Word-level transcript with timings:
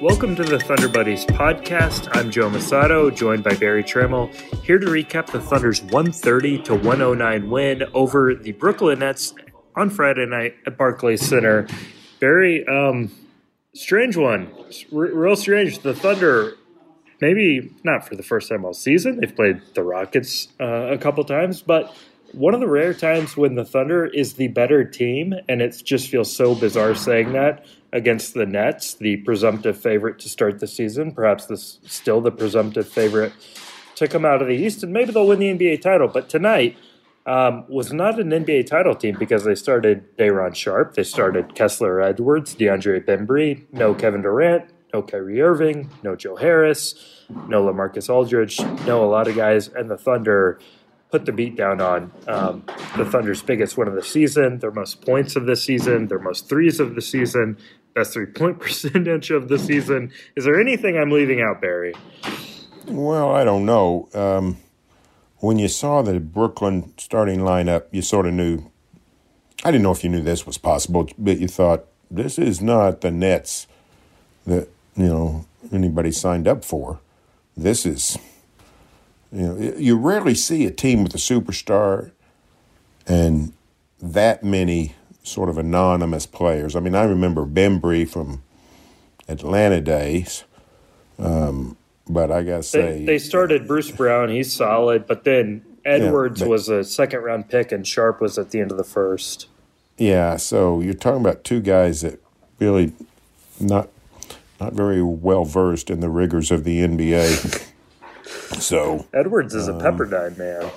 Welcome 0.00 0.36
to 0.36 0.44
the 0.44 0.60
Thunder 0.60 0.88
Buddies 0.88 1.24
podcast. 1.24 2.08
I'm 2.12 2.30
Joe 2.30 2.48
Mussatto, 2.48 3.10
joined 3.10 3.42
by 3.42 3.56
Berry 3.56 3.82
Tramel, 3.82 4.32
here 4.62 4.78
to 4.78 4.86
recap 4.86 5.26
the 5.26 5.40
Thunder's 5.40 5.82
130 5.82 6.62
to 6.62 6.76
109 6.76 7.50
win 7.50 7.82
over 7.94 8.32
the 8.32 8.52
Brooklyn 8.52 9.00
Nets 9.00 9.34
on 9.74 9.90
Friday 9.90 10.24
night 10.26 10.54
at 10.68 10.78
Barclays 10.78 11.20
Center. 11.20 11.66
Berry, 12.20 12.64
um, 12.68 13.10
strange 13.74 14.16
one, 14.16 14.52
R- 14.94 15.06
real 15.12 15.34
strange. 15.34 15.80
The 15.80 15.94
Thunder, 15.94 16.54
maybe 17.20 17.72
not 17.82 18.06
for 18.06 18.14
the 18.14 18.22
first 18.22 18.48
time 18.48 18.64
all 18.64 18.74
season. 18.74 19.18
They've 19.18 19.34
played 19.34 19.60
the 19.74 19.82
Rockets 19.82 20.46
uh, 20.60 20.92
a 20.92 20.98
couple 20.98 21.24
times, 21.24 21.60
but 21.60 21.92
one 22.30 22.54
of 22.54 22.60
the 22.60 22.68
rare 22.68 22.94
times 22.94 23.36
when 23.36 23.56
the 23.56 23.64
Thunder 23.64 24.06
is 24.06 24.34
the 24.34 24.46
better 24.46 24.84
team, 24.84 25.34
and 25.48 25.60
it 25.60 25.82
just 25.84 26.08
feels 26.08 26.32
so 26.32 26.54
bizarre 26.54 26.94
saying 26.94 27.32
that 27.32 27.66
against 27.92 28.34
the 28.34 28.46
Nets, 28.46 28.94
the 28.94 29.16
presumptive 29.18 29.78
favorite 29.78 30.18
to 30.20 30.28
start 30.28 30.60
the 30.60 30.66
season, 30.66 31.12
perhaps 31.12 31.46
this 31.46 31.78
still 31.84 32.20
the 32.20 32.30
presumptive 32.30 32.88
favorite 32.88 33.32
to 33.94 34.06
come 34.06 34.24
out 34.24 34.40
of 34.42 34.48
the 34.48 34.54
East, 34.54 34.82
and 34.82 34.92
maybe 34.92 35.12
they'll 35.12 35.26
win 35.26 35.38
the 35.38 35.52
NBA 35.52 35.80
title. 35.80 36.08
But 36.08 36.28
tonight 36.28 36.76
um, 37.26 37.64
was 37.68 37.92
not 37.92 38.20
an 38.20 38.30
NBA 38.30 38.66
title 38.66 38.94
team 38.94 39.16
because 39.18 39.44
they 39.44 39.54
started 39.54 40.16
Day'Ron 40.16 40.54
Sharpe, 40.54 40.94
they 40.94 41.02
started 41.02 41.54
Kessler 41.54 42.00
Edwards, 42.00 42.54
DeAndre 42.54 43.04
Bembry, 43.04 43.64
no 43.72 43.94
Kevin 43.94 44.22
Durant, 44.22 44.70
no 44.92 45.02
Kyrie 45.02 45.40
Irving, 45.40 45.90
no 46.02 46.16
Joe 46.16 46.36
Harris, 46.36 47.24
no 47.48 47.64
LaMarcus 47.64 48.08
Aldridge, 48.08 48.58
no 48.86 49.04
a 49.04 49.06
lot 49.06 49.28
of 49.28 49.36
guys, 49.36 49.68
and 49.68 49.90
the 49.90 49.98
Thunder 49.98 50.58
put 51.10 51.24
the 51.24 51.32
beat 51.32 51.56
down 51.56 51.80
on 51.80 52.12
um, 52.26 52.62
the 52.96 53.04
Thunder's 53.04 53.42
biggest 53.42 53.76
win 53.76 53.88
of 53.88 53.94
the 53.94 54.02
season, 54.02 54.58
their 54.58 54.70
most 54.70 55.00
points 55.04 55.36
of 55.36 55.46
the 55.46 55.56
season, 55.56 56.08
their 56.08 56.18
most 56.18 56.48
threes 56.48 56.80
of 56.80 56.94
the 56.94 57.02
season, 57.02 57.56
best 57.94 58.12
three 58.12 58.26
point 58.26 58.60
percentage 58.60 59.30
of 59.30 59.48
the 59.48 59.58
season. 59.58 60.12
Is 60.36 60.44
there 60.44 60.60
anything 60.60 60.98
I'm 60.98 61.10
leaving 61.10 61.40
out, 61.40 61.60
Berry? 61.60 61.94
Well, 62.86 63.34
I 63.34 63.44
don't 63.44 63.66
know. 63.66 64.08
Um, 64.14 64.58
when 65.38 65.58
you 65.58 65.68
saw 65.68 66.02
the 66.02 66.18
Brooklyn 66.20 66.92
starting 66.98 67.40
lineup, 67.40 67.84
you 67.90 68.02
sort 68.02 68.26
of 68.26 68.34
knew. 68.34 68.70
I 69.64 69.70
didn't 69.70 69.82
know 69.82 69.92
if 69.92 70.04
you 70.04 70.10
knew 70.10 70.22
this 70.22 70.46
was 70.46 70.56
possible, 70.56 71.08
but 71.18 71.38
you 71.38 71.48
thought 71.48 71.86
this 72.10 72.38
is 72.38 72.62
not 72.62 73.00
the 73.00 73.10
Nets 73.10 73.66
that 74.46 74.68
you 74.96 75.06
know 75.06 75.46
anybody 75.72 76.12
signed 76.12 76.46
up 76.46 76.64
for. 76.64 77.00
This 77.56 77.84
is 77.84 78.18
you 79.32 79.42
know, 79.42 79.56
you 79.76 79.96
rarely 79.96 80.34
see 80.34 80.66
a 80.66 80.70
team 80.70 81.02
with 81.02 81.14
a 81.14 81.18
superstar 81.18 82.12
and 83.06 83.52
that 84.00 84.42
many 84.42 84.94
sort 85.22 85.48
of 85.48 85.58
anonymous 85.58 86.26
players. 86.26 86.74
I 86.74 86.80
mean, 86.80 86.94
I 86.94 87.04
remember 87.04 87.44
Bembry 87.44 88.08
from 88.08 88.42
Atlanta 89.28 89.80
days, 89.80 90.44
um, 91.18 91.76
but 92.08 92.30
I 92.30 92.42
gotta 92.42 92.62
say 92.62 93.00
they, 93.00 93.04
they, 93.04 93.18
started 93.18 93.66
Bruce 93.66 93.90
Brown. 93.90 94.30
He's 94.30 94.52
solid, 94.52 95.06
but 95.06 95.24
then 95.24 95.64
Edwards 95.84 96.40
yeah, 96.40 96.46
but, 96.46 96.50
was 96.50 96.68
a 96.68 96.84
second 96.84 97.20
round 97.20 97.48
pick, 97.48 97.72
and 97.72 97.86
Sharpe 97.86 98.20
was 98.20 98.38
at 98.38 98.50
the 98.50 98.60
end 98.60 98.70
of 98.70 98.78
the 98.78 98.84
first. 98.84 99.48
Yeah, 99.98 100.36
so 100.36 100.80
you're 100.80 100.94
talking 100.94 101.20
about 101.20 101.44
two 101.44 101.60
guys 101.60 102.02
that 102.02 102.22
really 102.58 102.92
not 103.60 103.90
not 104.60 104.72
very 104.72 105.02
well 105.02 105.44
versed 105.44 105.90
in 105.90 106.00
the 106.00 106.08
rigors 106.08 106.50
of 106.50 106.64
the 106.64 106.80
NBA. 106.80 107.64
So 108.58 109.06
Edwards 109.12 109.54
is 109.54 109.68
a 109.68 109.74
um, 109.74 109.80
Pepperdine 109.80 110.36
man. 110.36 110.70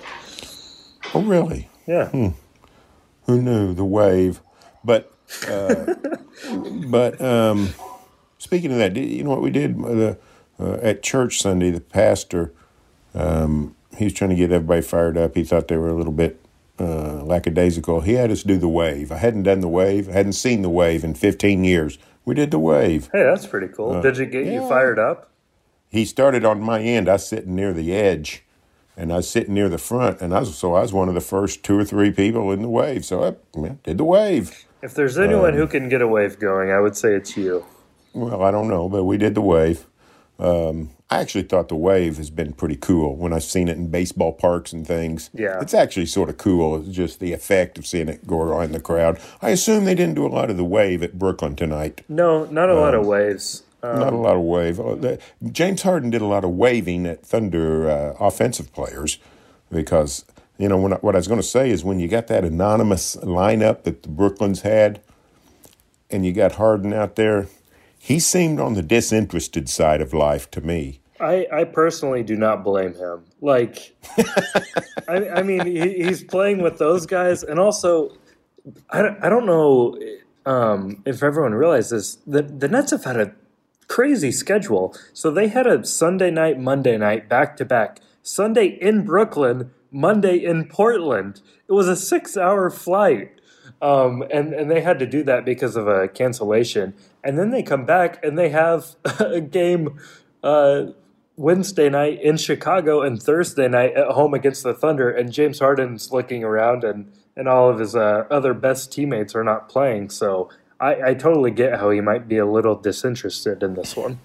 Oh, 1.13 1.21
really? 1.21 1.69
Yeah. 1.87 2.09
Hmm. 2.09 2.27
Who 3.25 3.41
knew 3.41 3.73
the 3.73 3.85
wave? 3.85 4.41
But 4.83 5.13
uh, 5.47 5.95
but 6.87 7.21
um, 7.21 7.69
speaking 8.37 8.71
of 8.71 8.77
that, 8.77 8.95
you 8.95 9.23
know 9.23 9.29
what 9.29 9.41
we 9.41 9.51
did 9.51 9.79
uh, 9.83 10.15
uh, 10.59 10.73
at 10.81 11.03
church 11.03 11.41
Sunday? 11.41 11.71
The 11.71 11.81
pastor 11.81 12.53
um, 13.13 13.75
he 13.97 14.05
was 14.05 14.13
trying 14.13 14.29
to 14.29 14.35
get 14.35 14.51
everybody 14.51 14.81
fired 14.81 15.17
up. 15.17 15.35
He 15.35 15.43
thought 15.43 15.67
they 15.67 15.77
were 15.77 15.89
a 15.89 15.93
little 15.93 16.13
bit 16.13 16.39
uh, 16.79 17.23
lackadaisical. 17.23 18.01
He 18.01 18.13
had 18.13 18.31
us 18.31 18.43
do 18.43 18.57
the 18.57 18.69
wave. 18.69 19.11
I 19.11 19.17
hadn't 19.17 19.43
done 19.43 19.59
the 19.59 19.67
wave. 19.67 20.09
I 20.09 20.13
hadn't 20.13 20.33
seen 20.33 20.61
the 20.61 20.69
wave 20.69 21.03
in 21.03 21.13
15 21.13 21.63
years. 21.63 21.97
We 22.23 22.35
did 22.35 22.51
the 22.51 22.59
wave. 22.59 23.09
Hey, 23.11 23.23
that's 23.23 23.45
pretty 23.45 23.67
cool. 23.67 23.93
Uh, 23.93 24.01
did 24.01 24.19
it 24.19 24.31
get 24.31 24.45
yeah. 24.45 24.53
you 24.53 24.69
fired 24.69 24.99
up? 24.99 25.30
He 25.91 26.05
started 26.05 26.45
on 26.45 26.61
my 26.61 26.81
end. 26.81 27.09
I 27.09 27.13
was 27.13 27.27
sitting 27.27 27.53
near 27.53 27.73
the 27.73 27.93
edge, 27.93 28.43
and 28.95 29.11
I 29.11 29.17
was 29.17 29.29
sitting 29.29 29.53
near 29.53 29.67
the 29.67 29.77
front, 29.77 30.21
and 30.21 30.33
I 30.33 30.39
was 30.39 30.57
so 30.57 30.73
I 30.73 30.81
was 30.81 30.93
one 30.93 31.09
of 31.09 31.15
the 31.15 31.21
first 31.21 31.63
two 31.63 31.77
or 31.77 31.83
three 31.83 32.11
people 32.11 32.51
in 32.51 32.61
the 32.61 32.69
wave. 32.69 33.03
So 33.05 33.23
I 33.23 33.69
did 33.83 33.97
the 33.97 34.05
wave. 34.05 34.65
If 34.81 34.95
there's 34.95 35.19
anyone 35.19 35.51
um, 35.51 35.57
who 35.57 35.67
can 35.67 35.89
get 35.89 36.01
a 36.01 36.07
wave 36.07 36.39
going, 36.39 36.71
I 36.71 36.79
would 36.79 36.95
say 36.95 37.13
it's 37.13 37.35
you. 37.37 37.65
Well, 38.13 38.41
I 38.41 38.51
don't 38.51 38.69
know, 38.69 38.89
but 38.89 39.03
we 39.03 39.17
did 39.17 39.35
the 39.35 39.41
wave. 39.41 39.85
Um, 40.39 40.91
I 41.11 41.19
actually 41.19 41.43
thought 41.43 41.67
the 41.67 41.75
wave 41.75 42.17
has 42.17 42.29
been 42.29 42.53
pretty 42.53 42.77
cool 42.77 43.15
when 43.15 43.33
I've 43.33 43.43
seen 43.43 43.67
it 43.67 43.77
in 43.77 43.91
baseball 43.91 44.31
parks 44.31 44.73
and 44.73 44.87
things. 44.87 45.29
Yeah. 45.33 45.59
It's 45.61 45.73
actually 45.73 46.05
sort 46.07 46.29
of 46.29 46.37
cool. 46.37 46.77
It's 46.77 46.95
just 46.95 47.19
the 47.19 47.33
effect 47.33 47.77
of 47.77 47.85
seeing 47.85 48.07
it 48.07 48.25
go 48.25 48.41
around 48.41 48.71
the 48.71 48.79
crowd. 48.79 49.19
I 49.41 49.49
assume 49.49 49.85
they 49.85 49.93
didn't 49.93 50.15
do 50.15 50.25
a 50.25 50.29
lot 50.29 50.49
of 50.49 50.57
the 50.57 50.63
wave 50.63 51.03
at 51.03 51.19
Brooklyn 51.19 51.55
tonight. 51.55 52.03
No, 52.09 52.45
not 52.45 52.69
a 52.69 52.73
um, 52.73 52.79
lot 52.79 52.95
of 52.95 53.05
waves. 53.05 53.63
Um, 53.83 53.99
Not 53.99 54.13
a 54.13 54.17
lot 54.17 54.35
of 54.35 54.43
wave. 54.43 54.79
Uh, 54.79 55.17
James 55.51 55.81
Harden 55.81 56.09
did 56.09 56.21
a 56.21 56.25
lot 56.25 56.43
of 56.43 56.51
waving 56.51 57.05
at 57.05 57.25
Thunder 57.25 57.89
uh, 57.89 58.13
offensive 58.19 58.71
players 58.73 59.17
because, 59.71 60.25
you 60.57 60.69
know, 60.69 60.85
I, 60.87 60.95
what 60.97 61.15
I 61.15 61.17
was 61.17 61.27
going 61.27 61.39
to 61.39 61.47
say 61.47 61.69
is 61.71 61.83
when 61.83 61.99
you 61.99 62.07
got 62.07 62.27
that 62.27 62.45
anonymous 62.45 63.15
lineup 63.17 63.83
that 63.83 64.03
the 64.03 64.09
Brooklyns 64.09 64.61
had 64.61 65.01
and 66.11 66.25
you 66.25 66.31
got 66.31 66.53
Harden 66.53 66.93
out 66.93 67.15
there, 67.15 67.47
he 67.97 68.19
seemed 68.19 68.59
on 68.59 68.73
the 68.75 68.81
disinterested 68.81 69.69
side 69.69 70.01
of 70.01 70.13
life 70.13 70.49
to 70.51 70.61
me. 70.61 70.99
I, 71.19 71.47
I 71.51 71.63
personally 71.65 72.23
do 72.23 72.35
not 72.35 72.63
blame 72.63 72.95
him. 72.95 73.23
Like, 73.41 73.95
I, 75.07 75.29
I, 75.29 75.43
mean, 75.43 75.65
he, 75.65 76.03
he's 76.03 76.23
playing 76.23 76.61
with 76.61 76.79
those 76.79 77.05
guys. 77.05 77.43
And 77.43 77.59
also, 77.59 78.17
I, 78.89 79.15
I 79.21 79.29
don't 79.29 79.45
know 79.45 79.99
um, 80.47 81.03
if 81.05 81.21
everyone 81.21 81.53
realizes 81.53 82.17
that 82.27 82.59
the 82.59 82.67
Nets 82.67 82.91
have 82.91 83.03
had 83.03 83.17
a 83.17 83.31
crazy 83.91 84.31
schedule. 84.31 84.95
So 85.11 85.29
they 85.29 85.49
had 85.49 85.67
a 85.67 85.83
Sunday 85.83 86.31
night, 86.31 86.57
Monday 86.57 86.97
night 86.97 87.27
back 87.27 87.57
to 87.57 87.65
back. 87.65 87.99
Sunday 88.23 88.67
in 88.67 89.03
Brooklyn, 89.03 89.71
Monday 89.91 90.37
in 90.37 90.65
Portland. 90.69 91.41
It 91.67 91.73
was 91.73 91.89
a 91.89 91.97
six 91.97 92.37
hour 92.37 92.69
flight. 92.69 93.33
Um, 93.81 94.23
and, 94.31 94.53
and 94.53 94.71
they 94.71 94.79
had 94.79 94.97
to 94.99 95.05
do 95.05 95.23
that 95.23 95.43
because 95.43 95.75
of 95.75 95.89
a 95.89 96.07
cancellation. 96.07 96.93
And 97.21 97.37
then 97.37 97.51
they 97.51 97.63
come 97.63 97.85
back 97.85 98.23
and 98.23 98.39
they 98.39 98.49
have 98.49 98.95
a 99.19 99.41
game 99.41 99.99
uh, 100.41 100.83
Wednesday 101.35 101.89
night 101.89 102.21
in 102.21 102.37
Chicago 102.37 103.01
and 103.01 103.21
Thursday 103.21 103.67
night 103.67 103.93
at 103.95 104.11
home 104.11 104.33
against 104.33 104.63
the 104.63 104.73
Thunder. 104.73 105.09
And 105.11 105.33
James 105.33 105.59
Harden's 105.59 106.13
looking 106.13 106.45
around 106.45 106.85
and, 106.85 107.11
and 107.35 107.49
all 107.49 107.69
of 107.69 107.79
his 107.79 107.93
uh, 107.93 108.23
other 108.31 108.53
best 108.53 108.93
teammates 108.93 109.35
are 109.35 109.43
not 109.43 109.67
playing. 109.67 110.11
So 110.11 110.49
I, 110.81 111.09
I 111.09 111.13
totally 111.13 111.51
get 111.51 111.79
how 111.79 111.91
he 111.91 112.01
might 112.01 112.27
be 112.27 112.37
a 112.37 112.45
little 112.45 112.75
disinterested 112.75 113.63
in 113.63 113.75
this 113.75 113.95
one. 113.95 114.19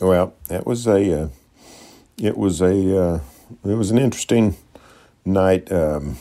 Well, 0.00 0.34
that 0.48 0.66
was 0.66 0.86
a, 0.86 1.22
uh, 1.22 1.28
it 2.18 2.36
was 2.36 2.60
a, 2.60 3.02
uh, 3.02 3.20
it 3.64 3.74
was 3.74 3.90
an 3.90 3.98
interesting 3.98 4.56
night. 5.24 5.70
Um, 5.70 6.16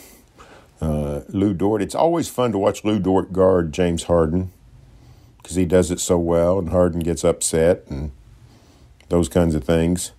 uh, 0.82 1.22
Lu 1.30 1.54
Dort. 1.54 1.82
It's 1.82 1.96
always 1.96 2.30
fun 2.30 2.52
to 2.52 2.58
watch 2.58 2.84
Lu 2.84 3.00
Dort 3.00 3.34
guard 3.34 3.74
James 3.74 4.04
Harden 4.04 4.52
because 5.38 5.56
he 5.56 5.66
does 5.66 5.92
it 5.92 6.00
so 6.00 6.18
well, 6.18 6.60
and 6.60 6.70
Harden 6.70 7.02
gets 7.02 7.24
upset 7.24 7.84
and 7.90 8.12
those 9.10 9.30
kinds 9.30 9.56
of 9.56 9.64
things. 9.64 10.12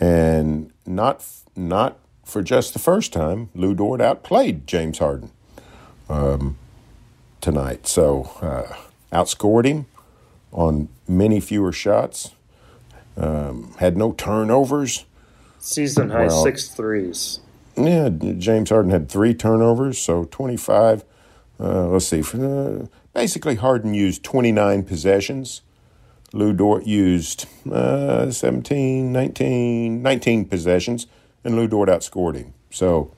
And 0.00 0.72
not 0.86 1.24
not 1.56 1.98
for 2.24 2.42
just 2.42 2.72
the 2.72 2.78
first 2.78 3.12
time, 3.12 3.50
Lu 3.54 3.74
Dort 3.74 4.00
outplayed 4.00 4.66
James 4.66 4.98
Harden. 4.98 5.30
Um, 6.08 6.58
tonight. 7.44 7.86
So 7.86 8.30
uh, 8.40 8.74
outscored 9.14 9.66
him 9.66 9.84
on 10.50 10.88
many 11.06 11.40
fewer 11.40 11.72
shots. 11.72 12.30
Um, 13.18 13.74
had 13.78 13.96
no 13.96 14.12
turnovers. 14.12 15.04
Season 15.58 16.08
high 16.10 16.26
well, 16.26 16.42
six 16.42 16.68
threes. 16.68 17.40
Yeah, 17.76 18.08
James 18.08 18.70
Harden 18.70 18.90
had 18.90 19.08
three 19.08 19.34
turnovers, 19.34 19.98
so 19.98 20.24
25. 20.24 21.04
Uh, 21.60 21.88
let's 21.88 22.06
see. 22.08 22.22
For 22.22 22.38
the, 22.38 22.88
basically, 23.12 23.56
Harden 23.56 23.92
used 23.92 24.22
29 24.24 24.82
possessions. 24.84 25.60
Lu 26.32 26.52
Dort 26.52 26.86
used 26.86 27.46
uh, 27.70 28.30
17, 28.30 29.12
19, 29.12 30.02
19 30.02 30.44
possessions, 30.46 31.06
and 31.44 31.56
Lu 31.56 31.68
Dort 31.68 31.88
outscored 31.88 32.36
him. 32.36 32.54
So 32.70 33.12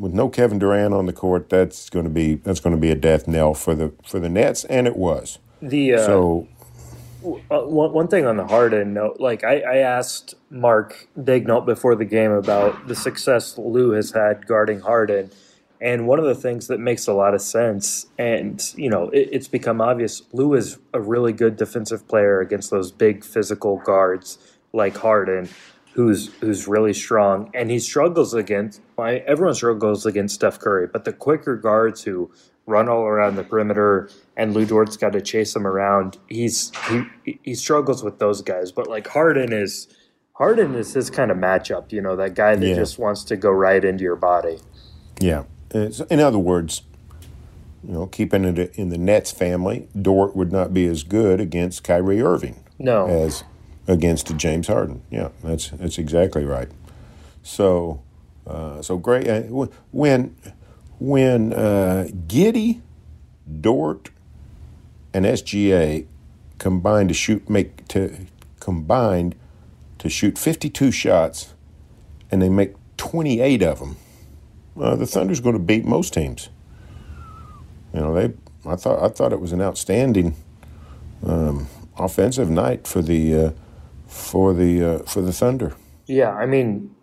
with 0.00 0.12
no 0.12 0.28
Kevin 0.28 0.58
Durant 0.58 0.94
on 0.94 1.06
the 1.06 1.12
court, 1.12 1.48
that's 1.50 1.90
going 1.90 2.04
to 2.04 2.10
be 2.10 2.34
that's 2.36 2.60
going 2.60 2.74
to 2.74 2.80
be 2.80 2.90
a 2.90 2.96
death 2.96 3.28
knell 3.28 3.54
for 3.54 3.74
the 3.74 3.92
for 4.04 4.18
the 4.18 4.28
Nets, 4.28 4.64
and 4.64 4.86
it 4.86 4.96
was. 4.96 5.38
The 5.60 5.94
uh, 5.94 6.06
so 6.06 6.48
uh, 7.22 7.60
one 7.60 7.92
one 7.92 8.08
thing 8.08 8.26
on 8.26 8.36
the 8.36 8.46
Harden 8.46 8.94
note, 8.94 9.20
like 9.20 9.44
I, 9.44 9.60
I 9.60 9.76
asked 9.76 10.34
Mark 10.48 11.08
Daigneault 11.18 11.66
before 11.66 11.94
the 11.94 12.06
game 12.06 12.32
about 12.32 12.88
the 12.88 12.94
success 12.94 13.58
Lu 13.58 13.90
has 13.90 14.12
had 14.12 14.46
guarding 14.46 14.80
Harden, 14.80 15.30
And 15.82 16.06
one 16.06 16.18
of 16.18 16.24
the 16.24 16.34
things 16.34 16.66
that 16.68 16.78
makes 16.78 17.06
a 17.06 17.12
lot 17.12 17.34
of 17.34 17.42
sense, 17.42 18.06
and 18.18 18.62
you 18.76 18.88
know, 18.88 19.10
it, 19.10 19.28
it's 19.32 19.48
become 19.48 19.80
obvious, 19.80 20.22
Lou 20.32 20.54
is 20.54 20.78
a 20.94 21.00
really 21.00 21.32
good 21.32 21.56
defensive 21.56 22.08
player 22.08 22.40
against 22.40 22.70
those 22.70 22.90
big 22.90 23.24
physical 23.24 23.76
guards 23.78 24.38
like 24.72 24.96
Harden, 24.96 25.48
who's 25.94 26.32
who's 26.40 26.66
really 26.68 26.92
strong, 26.92 27.50
and 27.54 27.70
he 27.70 27.78
struggles 27.78 28.34
against. 28.34 28.80
Everyone 28.98 29.54
struggles 29.54 30.06
against 30.06 30.34
Steph 30.36 30.58
Curry, 30.58 30.86
but 30.86 31.04
the 31.04 31.12
quicker 31.12 31.56
guards 31.56 32.02
who 32.02 32.30
run 32.66 32.88
all 32.88 33.02
around 33.02 33.34
the 33.36 33.42
perimeter, 33.42 34.08
and 34.36 34.54
Lu 34.54 34.64
Dort's 34.64 34.96
got 34.96 35.12
to 35.14 35.20
chase 35.20 35.54
him 35.56 35.66
around. 35.66 36.18
He's 36.28 36.72
he 36.88 37.38
he 37.42 37.54
struggles 37.54 38.02
with 38.04 38.18
those 38.18 38.42
guys, 38.42 38.72
but 38.72 38.88
like 38.88 39.06
Harden 39.08 39.52
is 39.52 39.88
Harden 40.34 40.74
is 40.74 40.94
his 40.94 41.10
kind 41.10 41.30
of 41.30 41.36
matchup. 41.36 41.92
You 41.92 42.00
know, 42.00 42.16
that 42.16 42.34
guy 42.34 42.56
that 42.56 42.66
Yeah. 42.66 42.74
just 42.74 42.98
wants 42.98 43.24
to 43.24 43.36
go 43.36 43.50
right 43.50 43.84
into 43.84 44.04
your 44.04 44.16
body. 44.16 44.58
Yeah. 45.20 45.44
In 45.72 46.18
other 46.18 46.38
words, 46.38 46.82
you 47.86 47.92
know, 47.94 48.06
keeping 48.06 48.44
it 48.44 48.74
in 48.76 48.88
the 48.88 48.98
Nets 48.98 49.30
family, 49.30 49.88
Dort 50.00 50.34
would 50.34 50.50
not 50.50 50.72
be 50.74 50.86
as 50.86 51.02
good 51.02 51.40
against 51.40 51.84
Kyrie 51.84 52.20
Irving 52.22 52.64
No, 52.78 53.06
as 53.06 53.44
against 53.90 54.34
James 54.36 54.68
Harden. 54.68 55.02
Yeah, 55.10 55.30
that's 55.42 55.70
that's 55.70 55.98
exactly 55.98 56.44
right. 56.44 56.68
So, 57.42 58.02
uh, 58.46 58.82
so 58.82 58.96
great. 58.96 59.28
Uh, 59.28 59.40
when 59.90 60.36
when 60.98 61.52
uh, 61.52 62.08
Giddey, 62.26 62.80
Dort, 63.60 64.10
and 65.12 65.24
SGA 65.24 66.06
combined 66.58 67.08
to 67.08 67.14
shoot 67.14 67.50
make 67.50 67.86
to 67.88 68.26
combined 68.60 69.34
to 69.98 70.08
shoot 70.08 70.38
52 70.38 70.90
shots, 70.92 71.54
and 72.30 72.40
they 72.40 72.48
make 72.48 72.74
28 72.96 73.62
of 73.62 73.80
them. 73.80 73.96
Uh, 74.80 74.94
the 74.96 75.06
Thunder's 75.06 75.40
going 75.40 75.54
to 75.54 75.58
beat 75.58 75.84
most 75.84 76.14
teams. 76.14 76.48
You 77.92 78.00
know, 78.00 78.14
they. 78.14 78.32
I 78.64 78.76
thought 78.76 79.02
I 79.02 79.08
thought 79.08 79.32
it 79.32 79.40
was 79.40 79.52
an 79.52 79.60
outstanding 79.60 80.36
um, 81.26 81.66
offensive 81.98 82.50
night 82.50 82.86
for 82.86 83.02
the 83.02 83.34
uh, 83.34 83.50
for 84.10 84.52
the 84.52 84.82
uh, 84.82 84.98
for 85.04 85.22
the 85.22 85.32
Thunder. 85.32 85.74
Yeah, 86.06 86.32
I 86.32 86.46
mean, 86.46 86.94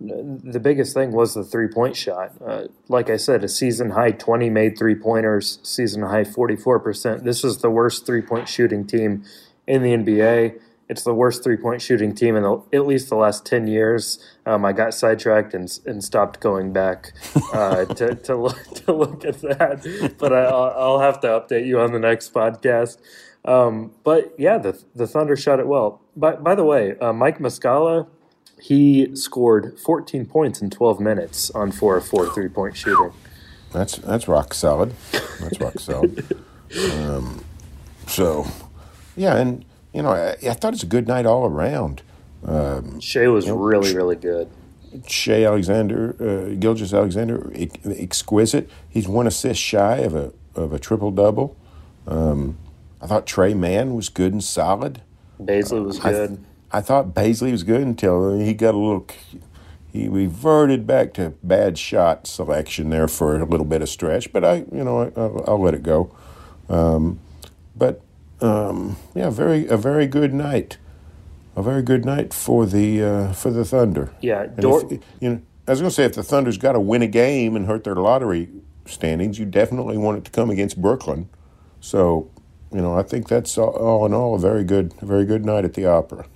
the 0.00 0.60
biggest 0.60 0.92
thing 0.92 1.12
was 1.12 1.34
the 1.34 1.44
three 1.44 1.68
point 1.68 1.96
shot. 1.96 2.32
Uh, 2.44 2.64
like 2.88 3.08
I 3.08 3.16
said, 3.16 3.44
a 3.44 3.48
season 3.48 3.90
high 3.90 4.10
20 4.10 4.50
made 4.50 4.76
three 4.76 4.94
pointers, 4.94 5.58
season 5.62 6.02
high 6.02 6.24
44%. 6.24 7.22
This 7.22 7.44
is 7.44 7.58
the 7.58 7.70
worst 7.70 8.04
three 8.04 8.22
point 8.22 8.48
shooting 8.48 8.86
team 8.86 9.24
in 9.66 9.82
the 9.82 9.90
NBA. 9.90 10.60
It's 10.88 11.02
the 11.02 11.14
worst 11.14 11.42
three 11.42 11.56
point 11.56 11.80
shooting 11.80 12.14
team 12.14 12.36
in 12.36 12.42
the, 12.42 12.62
at 12.72 12.86
least 12.86 13.08
the 13.08 13.16
last 13.16 13.46
10 13.46 13.66
years. 13.66 14.18
Um, 14.44 14.64
I 14.64 14.72
got 14.72 14.94
sidetracked 14.94 15.54
and, 15.54 15.68
and 15.86 16.04
stopped 16.04 16.40
going 16.40 16.72
back 16.72 17.12
uh, 17.52 17.86
to, 17.86 18.14
to, 18.14 18.36
look, 18.36 18.62
to 18.84 18.92
look 18.92 19.24
at 19.24 19.40
that. 19.40 20.14
But 20.18 20.32
I, 20.32 20.44
I'll, 20.44 20.74
I'll 20.76 21.00
have 21.00 21.20
to 21.20 21.28
update 21.28 21.66
you 21.66 21.80
on 21.80 21.92
the 21.92 21.98
next 21.98 22.32
podcast. 22.32 22.98
Um, 23.46 23.92
but 24.04 24.34
yeah, 24.38 24.58
the, 24.58 24.82
the 24.94 25.06
Thunder 25.06 25.36
shot 25.36 25.60
it 25.60 25.66
well. 25.66 26.00
By, 26.16 26.32
by 26.32 26.54
the 26.54 26.64
way, 26.64 26.98
uh, 26.98 27.12
Mike 27.12 27.38
Muscala, 27.38 28.08
he 28.60 29.14
scored 29.14 29.78
14 29.78 30.26
points 30.26 30.60
in 30.60 30.70
12 30.70 31.00
minutes 31.00 31.50
on 31.50 31.70
4 31.72 31.98
of 31.98 32.06
4 32.06 32.34
three 32.34 32.48
point 32.48 32.76
shooting. 32.76 33.12
That's 33.72 33.96
that's 33.96 34.26
rock 34.28 34.54
solid. 34.54 34.94
That's 35.40 35.60
rock 35.60 35.78
solid. 35.78 36.26
Um, 36.94 37.44
so, 38.08 38.44
yeah, 39.16 39.36
and 39.36 39.64
you 39.94 40.02
know, 40.02 40.10
I, 40.10 40.36
I 40.50 40.54
thought 40.54 40.74
it's 40.74 40.82
a 40.82 40.86
good 40.86 41.06
night 41.06 41.24
all 41.24 41.46
around. 41.46 42.02
Shai 43.00 43.28
was 43.28 43.48
really, 43.48 43.94
really 43.94 44.16
good. 44.16 44.50
Shai 45.06 45.44
Alexander, 45.44 46.16
uh, 46.20 46.54
Gilgeous-Alexander, 46.58 47.52
exquisite. 47.84 48.68
He's 48.88 49.06
one 49.06 49.28
assist 49.28 49.60
shy 49.60 49.98
of 49.98 50.16
a 50.16 50.32
of 50.56 50.72
a 50.72 50.78
triple 50.78 51.12
double. 51.12 51.56
Um, 52.06 52.58
I 53.00 53.06
thought 53.06 53.26
Tre 53.26 53.54
Mann 53.54 53.94
was 53.94 54.08
good 54.08 54.32
and 54.32 54.42
solid. 54.42 55.02
Bazley 55.40 55.84
was 55.84 56.00
I, 56.00 56.12
good. 56.12 56.44
I 56.72 56.80
thought 56.80 57.14
Bazley 57.14 57.52
was 57.52 57.62
good 57.62 57.82
until 57.82 58.38
he 58.38 58.54
got 58.54 58.74
a 58.74 58.78
little. 58.78 59.06
He 59.92 60.08
reverted 60.08 60.86
back 60.86 61.14
to 61.14 61.30
bad 61.42 61.78
shot 61.78 62.26
selection 62.26 62.90
there 62.90 63.08
for 63.08 63.40
a 63.40 63.44
little 63.44 63.64
bit 63.64 63.80
of 63.80 63.88
stretch, 63.88 64.32
but 64.32 64.44
I, 64.44 64.56
you 64.72 64.84
know, 64.84 65.02
I, 65.02 65.12
I'll, 65.20 65.44
I'll 65.46 65.62
let 65.62 65.74
it 65.74 65.82
go. 65.82 66.14
Um, 66.68 67.20
but 67.74 68.02
um, 68.40 68.96
yeah, 69.14 69.30
very 69.30 69.66
a 69.68 69.76
very 69.76 70.06
good 70.06 70.34
night, 70.34 70.78
a 71.54 71.62
very 71.62 71.82
good 71.82 72.04
night 72.04 72.34
for 72.34 72.66
the 72.66 73.02
uh, 73.02 73.32
for 73.32 73.50
the 73.50 73.64
Thunder. 73.64 74.12
yeah, 74.20 74.46
Dort, 74.46 74.92
if, 74.92 75.02
you 75.20 75.30
know, 75.30 75.42
I 75.66 75.72
was 75.72 75.80
going 75.80 75.90
to 75.90 75.94
say 75.94 76.04
if 76.04 76.14
the 76.14 76.22
Thunder's 76.22 76.58
got 76.58 76.72
to 76.72 76.80
win 76.80 77.02
a 77.02 77.06
game 77.06 77.56
and 77.56 77.66
hurt 77.66 77.84
their 77.84 77.94
lottery 77.94 78.48
standings, 78.84 79.38
you 79.38 79.46
definitely 79.46 79.96
want 79.96 80.18
it 80.18 80.24
to 80.26 80.30
come 80.30 80.50
against 80.50 80.80
Brooklyn. 80.80 81.28
So, 81.80 82.30
you 82.72 82.80
know, 82.80 82.98
I 82.98 83.02
think 83.02 83.28
that's 83.28 83.56
all, 83.58 83.70
all 83.70 84.06
in 84.06 84.14
all 84.14 84.34
a 84.34 84.38
very 84.38 84.64
good, 84.64 84.94
a 85.00 85.06
very 85.06 85.24
good 85.24 85.44
night 85.44 85.64
at 85.64 85.74
the 85.74 85.86
Opera. 85.86 86.26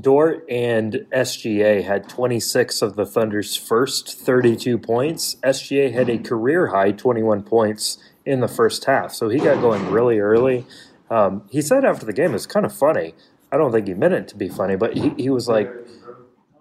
Dort 0.00 0.44
and 0.50 1.06
SGA 1.12 1.84
had 1.84 2.08
26 2.08 2.82
of 2.82 2.96
the 2.96 3.06
Thunder's 3.06 3.56
first 3.56 4.18
32 4.18 4.78
points. 4.78 5.36
SGA 5.36 5.92
had 5.92 6.08
a 6.08 6.18
career 6.18 6.68
high 6.68 6.92
21 6.92 7.42
points 7.42 7.98
in 8.24 8.40
the 8.40 8.48
first 8.48 8.84
half, 8.84 9.14
so 9.14 9.28
he 9.28 9.38
got 9.38 9.60
going 9.60 9.90
really 9.90 10.18
early. 10.18 10.66
Um, 11.08 11.44
he 11.50 11.62
said 11.62 11.84
after 11.84 12.04
the 12.04 12.12
game, 12.12 12.34
it's 12.34 12.46
kind 12.46 12.66
of 12.66 12.76
funny. 12.76 13.14
I 13.52 13.56
don't 13.56 13.72
think 13.72 13.86
he 13.86 13.94
meant 13.94 14.14
it 14.14 14.28
to 14.28 14.36
be 14.36 14.48
funny, 14.48 14.76
but 14.76 14.96
he, 14.96 15.10
he 15.16 15.30
was 15.30 15.48
like, 15.48 15.72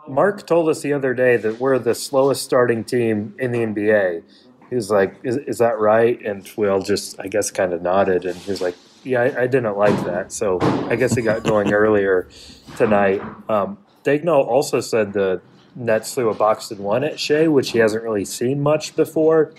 Mark 0.07 0.45
told 0.45 0.69
us 0.69 0.81
the 0.81 0.93
other 0.93 1.13
day 1.13 1.35
that 1.37 1.59
we're 1.59 1.79
the 1.79 1.95
slowest 1.95 2.43
starting 2.43 2.83
team 2.83 3.33
in 3.39 3.51
the 3.51 3.59
NBA. 3.59 4.23
He 4.69 4.75
was 4.75 4.89
like, 4.89 5.15
"Is, 5.23 5.37
is 5.37 5.57
that 5.59 5.79
right?" 5.79 6.19
And 6.23 6.49
we 6.57 6.67
all 6.67 6.81
just, 6.81 7.19
I 7.19 7.27
guess, 7.27 7.51
kind 7.51 7.73
of 7.73 7.81
nodded. 7.81 8.25
And 8.25 8.35
he 8.35 8.51
was 8.51 8.61
like, 8.61 8.75
"Yeah, 9.03 9.21
I, 9.21 9.43
I 9.43 9.47
didn't 9.47 9.77
like 9.77 10.05
that." 10.05 10.31
So 10.31 10.59
I 10.89 10.95
guess 10.95 11.15
he 11.15 11.21
got 11.21 11.43
going 11.43 11.73
earlier 11.83 12.27
tonight. 12.77 13.21
Um, 13.49 13.77
Daigneault 14.03 14.47
also 14.47 14.79
said 14.81 15.13
the 15.13 15.41
Nets 15.75 16.13
threw 16.13 16.29
a 16.29 16.33
box 16.33 16.71
and 16.71 16.79
one 16.79 17.03
at 17.03 17.19
Shai, 17.19 17.47
which 17.47 17.71
he 17.71 17.79
hasn't 17.79 18.03
really 18.03 18.25
seen 18.25 18.61
much 18.61 18.95
before. 18.95 19.53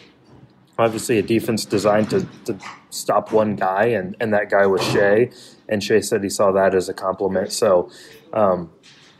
Obviously, 0.78 1.18
a 1.18 1.22
defense 1.22 1.64
designed 1.64 2.10
to, 2.10 2.26
to 2.44 2.58
stop 2.90 3.32
one 3.32 3.56
guy, 3.56 3.86
and, 3.86 4.14
and 4.20 4.32
that 4.32 4.50
guy 4.50 4.66
was 4.66 4.82
Shai. 4.82 5.30
And 5.68 5.82
Shai 5.82 6.00
said 6.00 6.22
he 6.22 6.28
saw 6.28 6.52
that 6.52 6.74
as 6.74 6.88
a 6.88 6.94
compliment. 6.94 7.52
So, 7.52 7.90
um, 8.32 8.70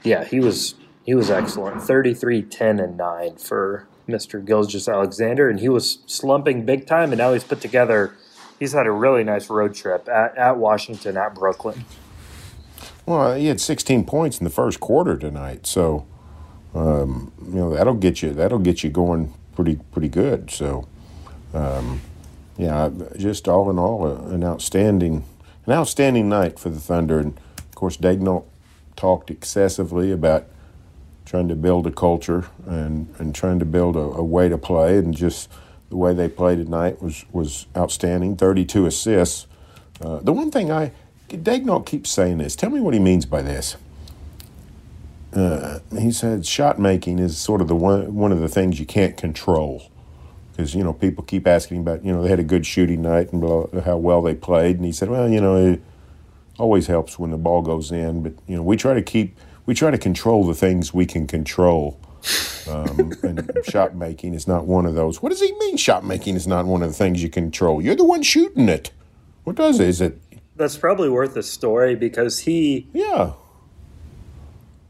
yeah, 0.04 0.24
he 0.24 0.40
was 0.40 0.74
he 1.04 1.14
was 1.14 1.30
excellent. 1.30 1.82
33, 1.82 2.42
10, 2.42 2.80
and 2.80 2.96
9 2.96 3.36
for 3.36 3.86
Mr. 4.08 4.44
Gilgeous-Alexander. 4.44 5.48
And 5.48 5.60
he 5.60 5.68
was 5.68 5.98
slumping 6.06 6.64
big 6.64 6.86
time, 6.86 7.12
and 7.12 7.18
now 7.18 7.32
he's 7.32 7.44
put 7.44 7.60
together, 7.60 8.14
he's 8.58 8.72
had 8.72 8.86
a 8.86 8.92
really 8.92 9.25
nice 9.25 9.50
road 9.50 9.75
trip 9.75 10.08
at, 10.08 10.36
at 10.36 10.56
Washington, 10.56 11.16
at 11.16 11.34
Brooklyn. 11.34 11.84
Well, 13.06 13.34
he 13.34 13.46
had 13.46 13.60
16 13.60 14.04
points 14.04 14.38
in 14.38 14.44
the 14.44 14.50
first 14.50 14.80
quarter 14.80 15.16
tonight, 15.16 15.66
so 15.66 16.06
um, 16.75 17.32
you 17.40 17.54
know 17.54 17.72
that'll 17.72 17.94
get 17.94 18.20
you 18.20 18.34
that'll 18.34 18.58
get 18.58 18.82
you 18.82 18.90
going 18.90 19.32
pretty 19.54 19.78
pretty 19.92 20.08
good. 20.08 20.50
So, 20.50 20.88
um, 21.54 22.00
yeah, 22.58 22.90
just 23.16 23.46
all 23.46 23.70
in 23.70 23.78
all, 23.78 24.06
a, 24.06 24.34
an 24.34 24.42
outstanding 24.42 25.25
an 25.66 25.72
outstanding 25.72 26.28
night 26.28 26.58
for 26.58 26.68
the 26.68 26.80
Thunder. 26.80 27.20
And 27.20 27.38
of 27.58 27.75
course, 27.76 27.96
Daigneault 27.96 28.44
talked 28.96 29.30
excessively 29.30 30.10
about 30.10 30.46
trying 31.26 31.49
to 31.49 31.56
build 31.56 31.87
a 31.87 31.90
culture 31.90 32.49
and, 32.64 33.12
and 33.18 33.35
trying 33.35 33.59
to 33.59 33.66
build 33.66 33.97
a, 33.97 33.99
a 33.99 34.25
way 34.25 34.49
to 34.49 34.56
play, 34.56 34.97
and 34.97 35.14
just 35.14 35.50
the 35.90 35.97
way 35.97 36.14
they 36.14 36.28
played 36.28 36.64
tonight 36.64 37.02
was 37.02 37.26
was 37.33 37.66
outstanding. 37.76 38.37
32 38.37 38.87
assists. 38.87 39.47
Uh, 40.00 40.21
the 40.21 40.33
one 40.33 40.50
thing 40.50 40.71
I 40.71 40.92
Daigneault 41.28 41.85
keeps 41.87 42.11
saying 42.11 42.38
this. 42.38 42.56
Tell 42.56 42.71
me 42.71 42.80
what 42.80 42.95
he 42.95 43.00
means 43.00 43.26
by 43.26 43.42
this. 43.42 43.76
Uh, 45.35 45.80
he 45.99 46.11
said 46.11 46.47
shot 46.47 46.78
making 46.78 47.18
is 47.18 47.37
sort 47.37 47.61
of 47.61 47.68
the 47.68 47.76
one 47.76 48.14
one 48.14 48.33
of 48.33 48.40
the 48.40 48.49
things 48.49 48.80
you 48.80 48.87
can't 48.87 49.16
control 49.16 49.90
because 50.52 50.75
you 50.75 50.83
know 50.83 50.92
people 50.92 51.23
keep 51.23 51.47
asking 51.47 51.80
about 51.80 52.04
you 52.04 52.12
know 52.12 52.23
they 52.23 52.28
had 52.28 52.38
a 52.38 52.45
good 52.45 52.64
shooting 52.64 53.02
night 53.02 53.33
and 53.33 53.40
blah, 53.42 53.66
how 53.83 53.97
well 53.97 54.23
they 54.23 54.35
played, 54.35 54.76
and 54.76 54.85
he 54.85 54.92
said, 54.92 55.11
well, 55.11 55.28
you 55.28 55.40
know, 55.40 55.56
it 55.56 55.83
always 56.59 56.87
helps 56.87 57.18
when 57.18 57.30
the 57.30 57.37
ball 57.37 57.61
goes 57.61 57.92
in, 57.92 58.23
but 58.23 58.33
you 58.47 58.56
know 58.56 58.62
we 58.62 58.76
try 58.76 58.95
to 58.95 59.02
keep 59.02 59.37
we 59.66 59.75
try 59.75 59.90
to 59.90 59.99
control 59.99 60.44
the 60.46 60.54
things 60.54 60.94
we 60.94 61.06
can 61.06 61.26
control. 61.26 62.00
Um, 62.68 63.12
and 63.23 63.50
shot 63.68 63.94
making 63.94 64.35
is 64.35 64.49
not 64.49 64.66
one 64.66 64.87
of 64.87 64.94
those. 64.94 65.23
What 65.23 65.28
does 65.28 65.40
he 65.40 65.52
mean? 65.58 65.76
Shot 65.76 66.04
making 66.04 66.35
is 66.35 66.46
not 66.46 66.66
one 66.66 66.82
of 66.82 66.88
the 66.88 66.94
things 66.94 67.23
you 67.23 67.28
control. 67.28 67.80
You're 67.80 67.94
the 67.94 68.04
one 68.04 68.23
shooting 68.23 68.68
it. 68.68 68.90
What 69.44 69.54
does 69.56 69.78
it? 69.78 69.88
Is 69.88 70.00
it? 70.00 70.18
That's 70.56 70.76
probably 70.76 71.08
worth 71.08 71.37
a 71.37 71.42
story 71.42 71.94
because 71.94 72.40
he 72.40 72.88
Yeah. 72.92 73.32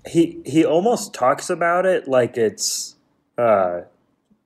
he 0.07 0.41
he 0.47 0.65
almost 0.65 1.13
talks 1.13 1.51
about 1.51 1.85
it 1.85 2.07
like 2.09 2.37
it's 2.39 2.95
uh 3.37 3.83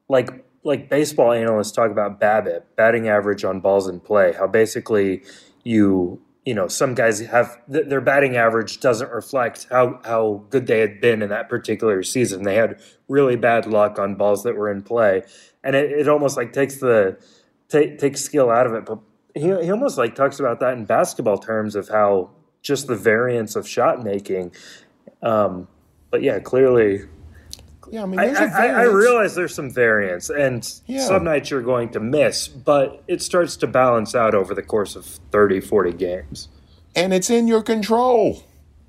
like 0.09 0.45
like 0.65 0.89
baseball 0.89 1.33
analysts 1.33 1.73
talk 1.73 1.91
about 1.91 2.21
BABIP, 2.21 2.63
batting 2.77 3.09
average 3.09 3.45
on 3.45 3.61
balls 3.61 3.87
in 3.89 4.01
play. 4.01 4.33
How 4.33 4.47
basically 4.47 5.23
you 5.63 6.21
you 6.45 6.55
know 6.55 6.69
some 6.69 6.95
guys 6.95 7.21
have 7.21 7.59
their 7.69 8.01
batting 8.01 8.37
average 8.37 8.81
doesn't 8.81 9.11
reflect 9.11 9.67
how 9.71 10.01
how 10.05 10.45
good 10.51 10.67
they 10.67 10.81
had 10.81 11.01
been 11.01 11.23
in 11.23 11.29
that 11.29 11.49
particular 11.49 12.03
season. 12.03 12.45
They 12.45 12.55
had 12.55 12.81
really 13.09 13.37
bad 13.37 13.67
luck 13.67 13.99
on 13.99 14.15
balls 14.15 14.43
that 14.45 14.57
were 14.57 14.71
in 14.71 14.83
play, 14.83 15.23
and 15.63 15.77
it, 15.77 15.91
it 15.93 16.09
almost 16.09 16.37
like 16.37 16.53
takes 16.53 16.77
the 16.77 17.19
take, 17.69 17.99
takes 17.99 18.23
skill 18.23 18.51
out 18.51 18.67
of 18.67 18.75
it. 18.75 18.87
But 18.87 19.01
he 19.35 19.49
he 19.65 19.71
almost 19.71 19.99
like 19.99 20.15
talks 20.15 20.41
about 20.41 20.61
that 20.61 20.75
in 20.75 20.87
basketball 20.87 21.39
terms 21.39 21.77
of 21.77 21.89
how 21.89 22.31
just 22.63 22.87
the 22.87 22.97
variance 22.97 23.55
of 23.55 23.69
shot 23.69 24.03
making. 24.03 24.53
Um, 25.23 25.69
but 26.11 26.23
yeah, 26.23 26.39
clearly. 26.39 27.03
Yeah, 27.91 28.03
I 28.05 28.07
mean, 28.07 28.21
I, 28.21 28.27
I, 28.35 28.67
I, 28.67 28.83
realize 28.85 29.35
there's 29.35 29.55
some 29.55 29.69
variance, 29.71 30.31
and 30.31 30.69
Yeah. 30.87 31.01
some 31.07 31.25
nights 31.25 31.51
you're 31.51 31.61
going 31.63 31.89
to 31.91 32.01
miss, 32.01 32.47
but 32.47 33.03
it 33.09 33.21
starts 33.21 33.57
to 33.59 33.67
balance 33.67 34.15
out 34.15 34.35
over 34.35 34.55
the 34.55 34.63
course 34.63 34.95
of 34.97 35.05
30, 35.33 35.61
40 35.61 35.93
games. 35.95 36.49
and 36.97 37.13
it's 37.15 37.31
in 37.31 37.47
your 37.49 37.63
control. 37.63 38.43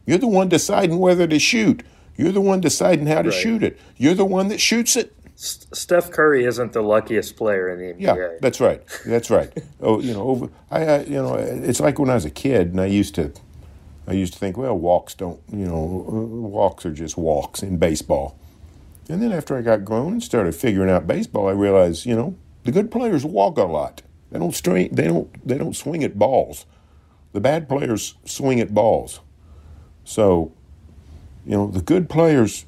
You're 0.05 0.17
the 0.17 0.27
one 0.27 0.49
deciding 0.49 0.97
whether 0.99 1.27
to 1.27 1.37
shoot. 1.39 1.83
You're 2.17 2.31
the 2.31 2.41
one 2.41 2.59
deciding 2.61 3.05
how 3.07 3.21
to 3.21 3.29
Right. 3.29 3.39
shoot 3.39 3.63
it. 3.63 3.79
You're 3.97 4.13
the 4.15 4.25
one 4.25 4.47
that 4.49 4.59
shoots 4.59 4.95
it. 4.95 5.13
S- 5.35 5.65
Steph 5.73 6.11
Curry 6.11 6.45
isn't 6.45 6.73
the 6.73 6.81
luckiest 6.81 7.35
player 7.35 7.69
in 7.69 7.79
the 7.79 7.85
NBA. 7.93 8.15
Yeah, 8.17 8.37
that's 8.41 8.59
right. 8.59 8.81
That's 9.05 9.29
right. 9.31 9.51
oh, 9.81 9.99
you 10.01 10.13
know, 10.13 10.21
over, 10.23 10.49
I, 10.69 10.85
I, 10.85 11.03
you 11.03 11.15
know, 11.15 11.35
it's 11.35 11.79
like 11.79 11.97
when 11.99 12.09
I 12.09 12.15
was 12.15 12.25
a 12.25 12.29
kid, 12.31 12.69
and 12.71 12.81
I 12.81 12.85
used 12.87 13.15
to, 13.15 13.31
I 14.07 14.13
used 14.13 14.33
to 14.33 14.39
think, 14.39 14.57
well, 14.57 14.77
walks 14.77 15.13
don't, 15.13 15.39
you 15.51 15.65
know, 15.65 15.75
walks 15.77 16.85
are 16.85 16.91
just 16.93 17.17
walks 17.17 17.63
in 17.63 17.77
baseball. 17.77 18.35
And 19.11 19.21
then 19.21 19.33
after 19.33 19.57
I 19.57 19.61
got 19.61 19.83
grown 19.83 20.13
and 20.13 20.23
started 20.23 20.55
figuring 20.55 20.89
out 20.89 21.05
baseball, 21.05 21.49
I 21.49 21.51
realized, 21.51 22.05
you 22.05 22.15
know, 22.15 22.37
the 22.63 22.71
good 22.71 22.89
players 22.89 23.25
walk 23.25 23.57
a 23.57 23.63
lot. 23.63 24.01
They 24.31 24.39
don't 24.39 24.55
strain, 24.55 24.95
they 24.95 25.07
don't, 25.07 25.45
they 25.45 25.57
don't 25.57 25.75
swing 25.75 26.01
at 26.05 26.17
balls. 26.17 26.65
The 27.33 27.41
bad 27.41 27.67
players 27.67 28.15
swing 28.23 28.61
at 28.61 28.73
balls. 28.73 29.19
So, 30.05 30.53
you 31.45 31.51
know, 31.51 31.67
the 31.67 31.81
good 31.81 32.09
players 32.09 32.65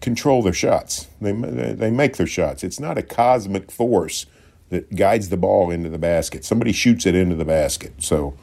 control 0.00 0.40
their 0.40 0.52
shots. 0.52 1.08
They 1.20 1.32
they 1.32 1.90
make 1.90 2.16
their 2.16 2.28
shots. 2.28 2.62
It's 2.62 2.78
not 2.78 2.96
a 2.96 3.02
cosmic 3.02 3.72
force 3.72 4.26
that 4.68 4.94
guides 4.94 5.30
the 5.30 5.36
ball 5.36 5.70
into 5.70 5.88
the 5.88 5.98
basket. 5.98 6.44
Somebody 6.44 6.70
shoots 6.70 7.06
it 7.06 7.16
into 7.16 7.34
the 7.34 7.44
basket. 7.44 7.94
So, 7.98 8.34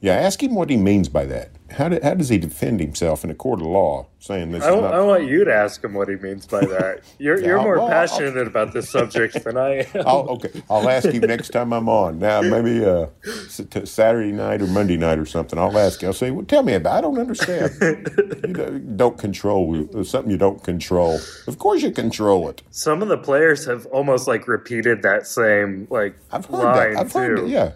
yeah, 0.00 0.14
ask 0.14 0.42
him 0.42 0.54
what 0.54 0.70
he 0.70 0.76
means 0.76 1.08
by 1.08 1.24
that. 1.26 1.50
How, 1.68 1.88
do, 1.88 1.98
how 2.00 2.14
does 2.14 2.28
he 2.28 2.38
defend 2.38 2.78
himself 2.78 3.24
in 3.24 3.30
a 3.30 3.34
court 3.34 3.60
of 3.60 3.66
law 3.66 4.06
saying 4.20 4.52
this 4.52 4.62
I, 4.62 4.72
is 4.72 4.80
not? 4.80 4.94
I 4.94 5.00
want 5.00 5.24
you 5.26 5.44
to 5.44 5.52
ask 5.52 5.82
him 5.82 5.94
what 5.94 6.08
he 6.08 6.14
means 6.14 6.46
by 6.46 6.60
that. 6.66 7.00
You're, 7.18 7.40
you're 7.40 7.58
I'll- 7.58 7.64
more 7.64 7.80
I'll- 7.80 7.88
passionate 7.88 8.46
about 8.46 8.72
this 8.72 8.88
subject 8.88 9.42
than 9.42 9.56
I 9.56 9.78
am. 9.94 10.06
I'll, 10.06 10.28
okay, 10.30 10.62
I'll 10.70 10.88
ask 10.88 11.08
him 11.08 11.22
next 11.22 11.48
time 11.48 11.72
I'm 11.72 11.88
on. 11.88 12.20
Now, 12.20 12.40
maybe 12.40 12.84
uh, 12.84 13.06
Saturday 13.48 14.30
night 14.32 14.62
or 14.62 14.68
Monday 14.68 14.96
night 14.96 15.18
or 15.18 15.26
something. 15.26 15.58
I'll 15.58 15.76
ask 15.76 16.02
you. 16.02 16.08
I'll 16.08 16.14
say, 16.14 16.30
"Well, 16.30 16.44
tell 16.44 16.62
me 16.62 16.74
about. 16.74 16.98
I 16.98 17.00
don't 17.00 17.18
understand. 17.18 17.72
you 17.80 18.52
don't- 18.52 18.96
don't 18.96 19.18
control 19.18 19.88
it's 20.00 20.10
something 20.10 20.30
you 20.30 20.38
don't 20.38 20.62
control. 20.62 21.18
Of 21.46 21.58
course, 21.58 21.82
you 21.82 21.90
control 21.90 22.48
it. 22.48 22.62
Some 22.70 23.02
of 23.02 23.08
the 23.08 23.18
players 23.18 23.64
have 23.66 23.86
almost 23.86 24.26
like 24.28 24.46
repeated 24.46 25.02
that 25.02 25.26
same 25.26 25.86
like 25.90 26.16
I've 26.30 26.46
heard 26.46 26.52
line 26.62 26.92
that. 26.94 27.00
I've 27.00 27.12
too. 27.12 27.18
heard 27.18 27.38
it. 27.40 27.48
Yeah, 27.48 27.72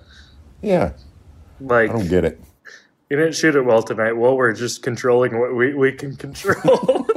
yeah. 0.62 0.92
Like 1.60 1.90
I 1.90 1.92
don't 1.92 2.08
get 2.08 2.24
it. 2.24 2.40
you 3.10 3.16
didn't 3.16 3.34
shoot 3.34 3.54
it 3.54 3.62
well 3.62 3.82
tonight. 3.82 4.12
Well, 4.12 4.36
we're 4.36 4.52
just 4.52 4.82
controlling 4.82 5.38
what 5.38 5.54
we, 5.54 5.74
we 5.74 5.92
can 5.92 6.16
control. 6.16 7.06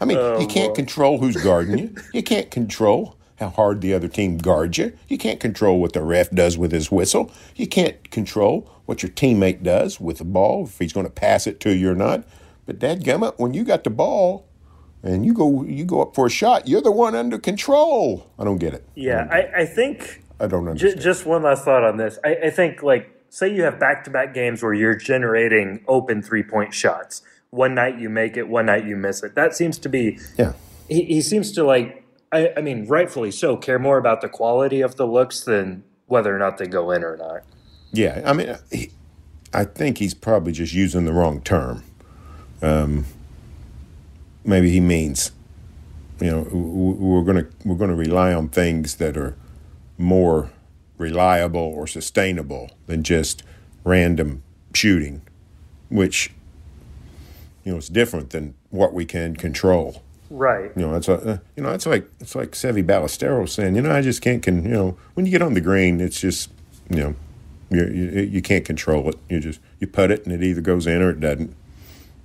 I 0.00 0.04
mean, 0.04 0.16
Oh, 0.18 0.38
you 0.40 0.46
can't 0.46 0.74
control 0.74 1.18
who's 1.18 1.36
guarding 1.36 1.78
you. 1.78 1.94
You 2.12 2.22
can't 2.22 2.50
control 2.50 3.16
how 3.38 3.48
hard 3.50 3.80
the 3.80 3.94
other 3.94 4.08
team 4.08 4.38
guards 4.38 4.78
you. 4.78 4.92
You 5.08 5.18
can't 5.18 5.40
control 5.40 5.80
what 5.80 5.92
the 5.92 6.02
ref 6.02 6.30
does 6.30 6.56
with 6.56 6.72
his 6.72 6.90
whistle. 6.90 7.30
You 7.56 7.66
can't 7.66 8.10
control 8.10 8.70
what 8.86 9.02
your 9.02 9.10
teammate 9.10 9.62
does 9.62 10.00
with 10.00 10.18
the 10.18 10.24
ball, 10.24 10.64
if 10.64 10.78
he's 10.78 10.92
going 10.92 11.06
to 11.06 11.12
pass 11.12 11.46
it 11.46 11.60
to 11.60 11.74
you 11.74 11.90
or 11.90 11.94
not. 11.94 12.24
But 12.66 12.78
dadgummit, 12.78 13.34
when 13.38 13.54
you 13.54 13.64
got 13.64 13.84
the 13.84 13.90
ball 13.90 14.46
and 15.02 15.24
you 15.26 15.32
go 15.34 15.62
you 15.64 15.84
go 15.84 16.00
up 16.02 16.14
for 16.14 16.26
a 16.26 16.30
shot, 16.30 16.68
you're 16.68 16.80
the 16.80 16.90
one 16.92 17.14
under 17.14 17.38
control. 17.38 18.30
I 18.38 18.44
don't 18.44 18.58
get 18.58 18.74
it. 18.74 18.84
yeah, 18.94 19.26
I, 19.30 19.60
I 19.62 19.66
think 19.66 20.22
I 20.40 20.46
don't 20.46 20.64
J- 20.64 20.70
understand. 20.70 21.00
just 21.00 21.26
one 21.26 21.42
last 21.42 21.64
thought 21.64 21.84
on 21.84 21.96
this. 21.96 22.18
I, 22.24 22.36
I 22.44 22.50
think, 22.50 22.82
like, 22.82 23.10
say 23.28 23.52
you 23.52 23.62
have 23.64 23.78
back 23.78 24.04
to 24.04 24.10
back 24.10 24.34
games 24.34 24.62
where 24.62 24.74
you're 24.74 24.94
generating 24.94 25.84
open 25.88 26.22
three 26.22 26.42
point 26.42 26.74
shots. 26.74 27.22
One 27.50 27.74
night 27.74 27.98
you 27.98 28.08
make 28.08 28.36
it, 28.36 28.48
one 28.48 28.66
night 28.66 28.84
you 28.86 28.96
miss 28.96 29.22
it. 29.22 29.34
That 29.34 29.54
seems 29.54 29.78
to 29.78 29.88
be, 29.88 30.18
yeah. 30.38 30.52
he, 30.88 31.04
he 31.04 31.22
seems 31.22 31.52
to, 31.52 31.64
like, 31.64 32.04
I, 32.30 32.52
I 32.56 32.60
mean, 32.60 32.86
rightfully 32.86 33.30
so, 33.30 33.56
care 33.56 33.78
more 33.78 33.96
about 33.96 34.20
the 34.20 34.28
quality 34.28 34.82
of 34.82 34.96
the 34.96 35.06
looks 35.06 35.40
than 35.40 35.82
whether 36.06 36.34
or 36.34 36.38
not 36.38 36.58
they 36.58 36.66
go 36.66 36.90
in 36.90 37.02
or 37.02 37.16
not. 37.16 37.42
Yeah, 37.90 38.22
I 38.24 38.34
mean, 38.34 38.54
he, 38.70 38.90
I 39.54 39.64
think 39.64 39.96
he's 39.96 40.12
probably 40.12 40.52
just 40.52 40.74
using 40.74 41.06
the 41.06 41.12
wrong 41.12 41.40
term. 41.40 41.84
Um, 42.60 43.06
maybe 44.44 44.70
he 44.70 44.80
means, 44.80 45.32
you 46.20 46.30
know, 46.30 46.40
we're 46.52 47.22
gonna 47.22 47.46
we're 47.64 47.76
gonna 47.76 47.94
rely 47.94 48.34
on 48.34 48.48
things 48.48 48.96
that 48.96 49.16
are 49.16 49.36
more 49.98 50.50
reliable 50.96 51.60
or 51.60 51.86
sustainable 51.86 52.70
than 52.86 53.02
just 53.02 53.42
random 53.84 54.42
shooting, 54.74 55.22
which 55.90 56.32
you 57.64 57.72
know 57.72 57.78
is 57.78 57.88
different 57.88 58.30
than 58.30 58.54
what 58.70 58.94
we 58.94 59.04
can 59.04 59.36
control. 59.36 60.02
Right. 60.30 60.70
You 60.76 60.82
know, 60.82 60.94
it's 60.94 61.08
a, 61.08 61.14
uh, 61.14 61.38
you 61.56 61.62
know, 61.62 61.72
it's 61.72 61.86
like 61.86 62.08
it's 62.20 62.34
like 62.34 62.52
Seve 62.52 62.84
Ballesteros 62.84 63.50
saying, 63.50 63.76
you 63.76 63.82
know, 63.82 63.90
I 63.90 64.02
just 64.02 64.20
can't, 64.20 64.42
con, 64.42 64.62
you 64.62 64.70
know, 64.70 64.98
when 65.14 65.24
you 65.24 65.32
get 65.32 65.42
on 65.42 65.54
the 65.54 65.60
green, 65.60 66.00
it's 66.00 66.20
just, 66.20 66.50
you 66.90 66.96
know, 66.96 67.14
you, 67.70 67.86
you 67.86 68.20
you 68.22 68.42
can't 68.42 68.64
control 68.64 69.08
it. 69.08 69.16
You 69.28 69.40
just 69.40 69.60
you 69.78 69.86
put 69.86 70.10
it 70.10 70.24
and 70.24 70.32
it 70.34 70.42
either 70.42 70.60
goes 70.60 70.86
in 70.86 71.02
or 71.02 71.10
it 71.10 71.20
doesn't. 71.20 71.54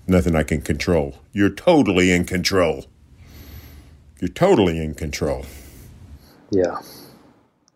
Nothing 0.06 0.36
I 0.36 0.44
can 0.44 0.62
control. 0.62 1.20
You're 1.32 1.50
totally 1.50 2.12
in 2.12 2.26
control. 2.26 2.86
You're 4.20 4.30
totally 4.30 4.84
in 4.84 4.96
control. 4.96 5.46
Yeah. 6.52 6.82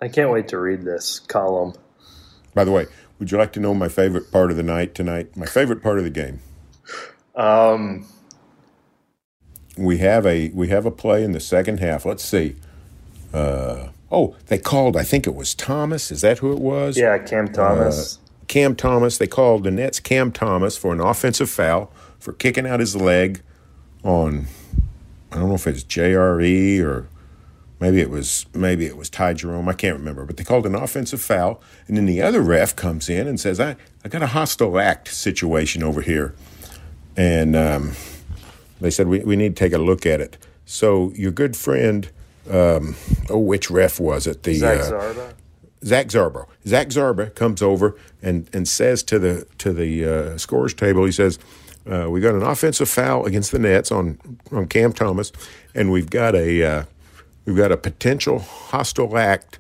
I 0.02 0.08
can't 0.08 0.32
wait 0.32 0.48
to 0.50 0.60
read 0.60 0.84
this 0.84 1.20
column. 1.20 1.74
By 2.54 2.64
the 2.64 2.72
way, 2.72 2.88
would 3.20 3.32
you 3.32 3.38
like 3.38 3.54
to 3.54 3.60
know 3.60 3.74
my 3.74 3.90
favorite 3.90 4.32
part 4.32 4.52
of 4.52 4.58
the 4.58 4.64
night 4.64 4.94
tonight? 4.94 5.36
My 5.36 5.46
favorite 5.46 5.82
part 5.82 5.98
of 5.98 6.04
the 6.04 6.10
game. 6.10 6.40
Um, 7.36 8.08
we 9.78 10.00
have 10.00 10.26
a 10.26 10.50
we 10.50 10.70
have 10.70 10.86
a 10.86 10.92
play 10.92 11.24
in 11.24 11.32
the 11.32 11.40
second 11.40 11.80
half. 11.80 12.06
Let's 12.06 12.24
see. 12.24 12.56
Uh, 13.34 13.90
oh, 14.12 14.36
they 14.48 14.58
called. 14.58 14.96
I 14.96 15.04
think 15.04 15.28
it 15.28 15.36
was 15.36 15.54
Thomas. 15.54 16.12
Is 16.12 16.22
that 16.22 16.40
who 16.40 16.52
it 16.52 16.60
was? 16.60 16.98
yeah, 16.98 17.18
Cam 17.18 17.52
Thomas. 17.52 18.20
Cam 18.48 18.76
Thomas. 18.76 19.18
They 19.18 19.28
called 19.28 19.64
the 19.64 19.72
Nets 19.72 20.00
Cam 20.00 20.32
Thomas 20.32 20.78
for 20.78 20.94
an 20.94 21.00
offensive 21.00 21.50
foul 21.50 21.92
for 22.20 22.34
kicking 22.34 22.66
out 22.66 22.80
his 22.80 22.96
leg 22.96 23.42
on. 24.04 24.48
I 25.32 25.36
don't 25.36 25.50
know 25.50 25.56
if 25.56 25.68
it's 25.68 25.84
JRE 25.84 26.82
or 26.84 27.08
maybe 27.80 28.00
it 28.00 28.10
was 28.10 28.46
maybe 28.54 28.86
it 28.86 28.98
was 28.98 29.10
Ty 29.10 29.34
Jerome. 29.34 29.70
I 29.70 29.74
can't 29.74 29.98
remember, 29.98 30.26
but 30.26 30.38
they 30.38 30.44
called 30.44 30.66
an 30.66 30.76
offensive 30.76 31.22
foul, 31.22 31.62
and 31.88 31.98
then 31.98 32.06
the 32.06 32.22
other 32.22 32.42
ref 32.42 32.76
comes 32.76 33.10
in 33.10 33.28
and 33.28 33.40
says, 33.40 33.60
"I 33.60 33.76
I 34.04 34.10
got 34.10 34.24
a 34.24 34.28
hostile 34.28 34.80
act 34.80 35.10
situation 35.10 35.84
over 35.84 36.02
here," 36.02 36.34
and 37.16 37.56
um, 37.56 37.94
they 38.82 38.90
said 38.90 39.08
we 39.08 39.20
we 39.20 39.36
need 39.36 39.56
to 39.56 39.60
take 39.60 39.74
a 39.74 39.78
look 39.78 40.06
at 40.06 40.22
it. 40.22 40.38
So 40.66 41.12
your 41.16 41.32
good 41.32 41.56
friend, 41.56 42.10
um, 42.50 42.96
oh, 43.30 43.40
which 43.40 43.70
ref 43.72 44.00
was 44.00 44.28
it? 44.28 44.44
The 44.44 44.56
Zach 44.56 44.80
uh, 44.80 44.84
Zarba. 44.84 45.34
Zach 45.86 46.08
Zarba. 46.08 46.46
Zach 46.66 46.88
Zarba 46.90 47.34
comes 47.36 47.62
over 47.62 47.96
and, 48.22 48.50
and 48.52 48.68
says 48.68 49.04
to 49.04 49.20
the 49.20 49.48
to 49.60 49.74
the 49.74 50.06
uh, 50.06 50.38
scores 50.38 50.74
table, 50.74 51.06
he 51.06 51.12
says, 51.12 51.40
uh, 51.90 52.10
"We 52.10 52.20
got 52.20 52.36
an 52.36 52.44
offensive 52.44 52.90
foul 52.90 53.26
against 53.26 53.52
the 53.52 53.60
Nets 53.60 53.92
on 53.92 54.20
on 54.52 54.68
Cam 54.68 54.94
Thomas, 54.94 55.32
and 55.74 55.92
we've 55.92 56.10
got 56.10 56.36
a 56.36 56.64
uh, 56.64 56.84
we've 57.48 57.58
got 57.58 57.72
a 57.72 57.78
potential 57.78 58.40
hostile 58.40 59.18
act 59.18 59.60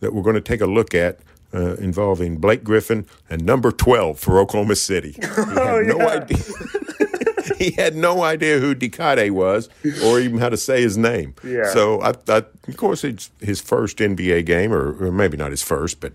that 0.00 0.12
we're 0.12 0.22
going 0.22 0.34
to 0.34 0.40
take 0.40 0.60
a 0.60 0.66
look 0.66 0.94
at." 0.94 1.20
Uh, 1.52 1.74
involving 1.80 2.36
Blake 2.36 2.62
Griffin 2.62 3.06
and 3.28 3.44
number 3.44 3.72
12 3.72 4.20
for 4.20 4.38
Oklahoma 4.38 4.76
City. 4.76 5.18
He 5.20 5.26
had 5.26 5.86
no 5.88 5.98
yeah. 5.98 6.06
idea. 6.06 6.38
he 7.58 7.70
had 7.72 7.96
no 7.96 8.22
idea 8.22 8.60
who 8.60 8.72
Diakite 8.72 9.32
was 9.32 9.68
or 10.04 10.20
even 10.20 10.38
how 10.38 10.48
to 10.48 10.56
say 10.56 10.80
his 10.80 10.96
name. 10.96 11.34
Yeah. 11.42 11.72
So, 11.72 12.00
I, 12.02 12.10
I, 12.28 12.44
of 12.68 12.76
course, 12.76 13.02
it's 13.02 13.32
his 13.40 13.60
first 13.60 13.98
NBA 13.98 14.46
game, 14.46 14.72
or, 14.72 14.92
or 15.04 15.10
maybe 15.10 15.36
not 15.36 15.50
his 15.50 15.60
first, 15.60 16.00
but 16.00 16.12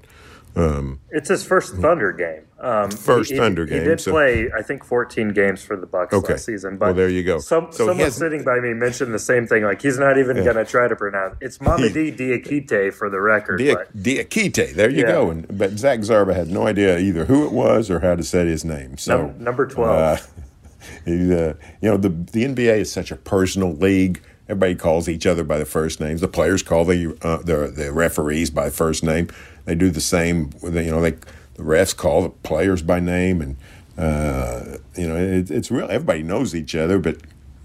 It's 1.12 1.28
his 1.28 1.46
first 1.46 1.76
Thunder 1.76 2.14
game. 2.14 2.45
Um, 2.58 2.90
First 2.90 3.32
he, 3.32 3.38
Thunder 3.38 3.66
he, 3.66 3.72
game, 3.72 3.82
He 3.82 3.88
did 3.90 4.00
so- 4.00 4.12
play, 4.12 4.50
I 4.58 4.62
think, 4.62 4.86
14 4.86 5.30
games 5.34 5.62
for 5.62 5.76
the 5.76 5.86
Bucks 5.86 6.14
Okay. 6.14 6.34
last 6.34 6.46
season. 6.46 6.78
But 6.78 6.86
Well, 6.86 6.94
there 6.96 7.10
you 7.10 7.22
go. 7.22 7.40
Some, 7.40 7.68
So 7.72 7.88
someone 7.88 8.12
sitting 8.12 8.44
by 8.46 8.60
me 8.62 8.74
mentioned 8.74 9.14
the 9.14 9.20
same 9.20 9.46
thing. 9.46 9.64
Like 9.64 9.82
he's 9.82 10.00
not 10.00 10.18
even 10.18 10.38
going 10.44 10.56
to 10.56 10.64
try 10.66 10.88
to 10.88 10.96
pronounce. 10.96 11.36
It's 11.42 11.58
Mamadi 11.58 12.16
Diakite 12.18 12.94
for 12.94 13.10
the 13.10 13.20
record. 13.20 13.58
Dia- 13.58 13.86
Diakite. 13.98 14.74
There 14.74 14.90
you 14.90 15.02
Yeah. 15.02 15.12
go. 15.12 15.30
And, 15.32 15.58
but 15.58 15.78
Zach 15.78 16.00
Zarba 16.00 16.34
had 16.34 16.48
no 16.50 16.66
idea 16.66 16.98
either 16.98 17.26
who 17.26 17.46
it 17.46 17.52
was 17.52 17.92
or 17.92 18.00
how 18.00 18.16
to 18.16 18.24
say 18.24 18.46
his 18.46 18.64
name. 18.64 18.98
So 18.98 19.18
num- 19.28 19.44
number 19.44 19.68
12. 19.68 19.90
Uh, 19.90 20.18
he, 21.06 21.34
uh, 21.34 21.54
you 21.82 21.90
know, 21.92 21.98
the 21.98 22.10
the 22.10 22.46
NBA 22.46 22.80
is 22.80 22.92
such 22.92 23.12
a 23.12 23.16
personal 23.18 23.74
league. 23.76 24.22
Everybody 24.48 24.76
calls 24.76 25.10
each 25.10 25.26
other 25.26 25.44
by 25.44 25.58
the 25.60 25.66
first 25.66 26.00
names. 26.00 26.22
The 26.22 26.28
players 26.28 26.62
call 26.64 26.86
the 26.86 27.18
uh, 27.22 27.38
the, 27.38 27.68
the 27.76 27.92
referees 27.92 28.50
by 28.50 28.70
first 28.70 29.04
name. 29.04 29.28
They 29.66 29.76
do 29.76 29.90
the 29.90 30.00
same. 30.02 30.52
with 30.62 30.76
You 30.76 30.92
know, 30.92 31.02
they 31.02 31.16
the 31.56 31.64
refs 31.64 31.96
call 31.96 32.24
the 32.24 32.30
players 32.30 32.82
by 32.82 33.00
name, 33.00 33.42
and 33.42 33.58
uh, 33.98 34.78
you 34.96 35.08
know 35.08 35.16
it, 35.16 35.50
it's 35.52 35.72
real. 35.72 35.90
Everybody 35.90 36.24
knows 36.24 36.54
each 36.54 36.76
other, 36.76 37.00
but 37.00 37.18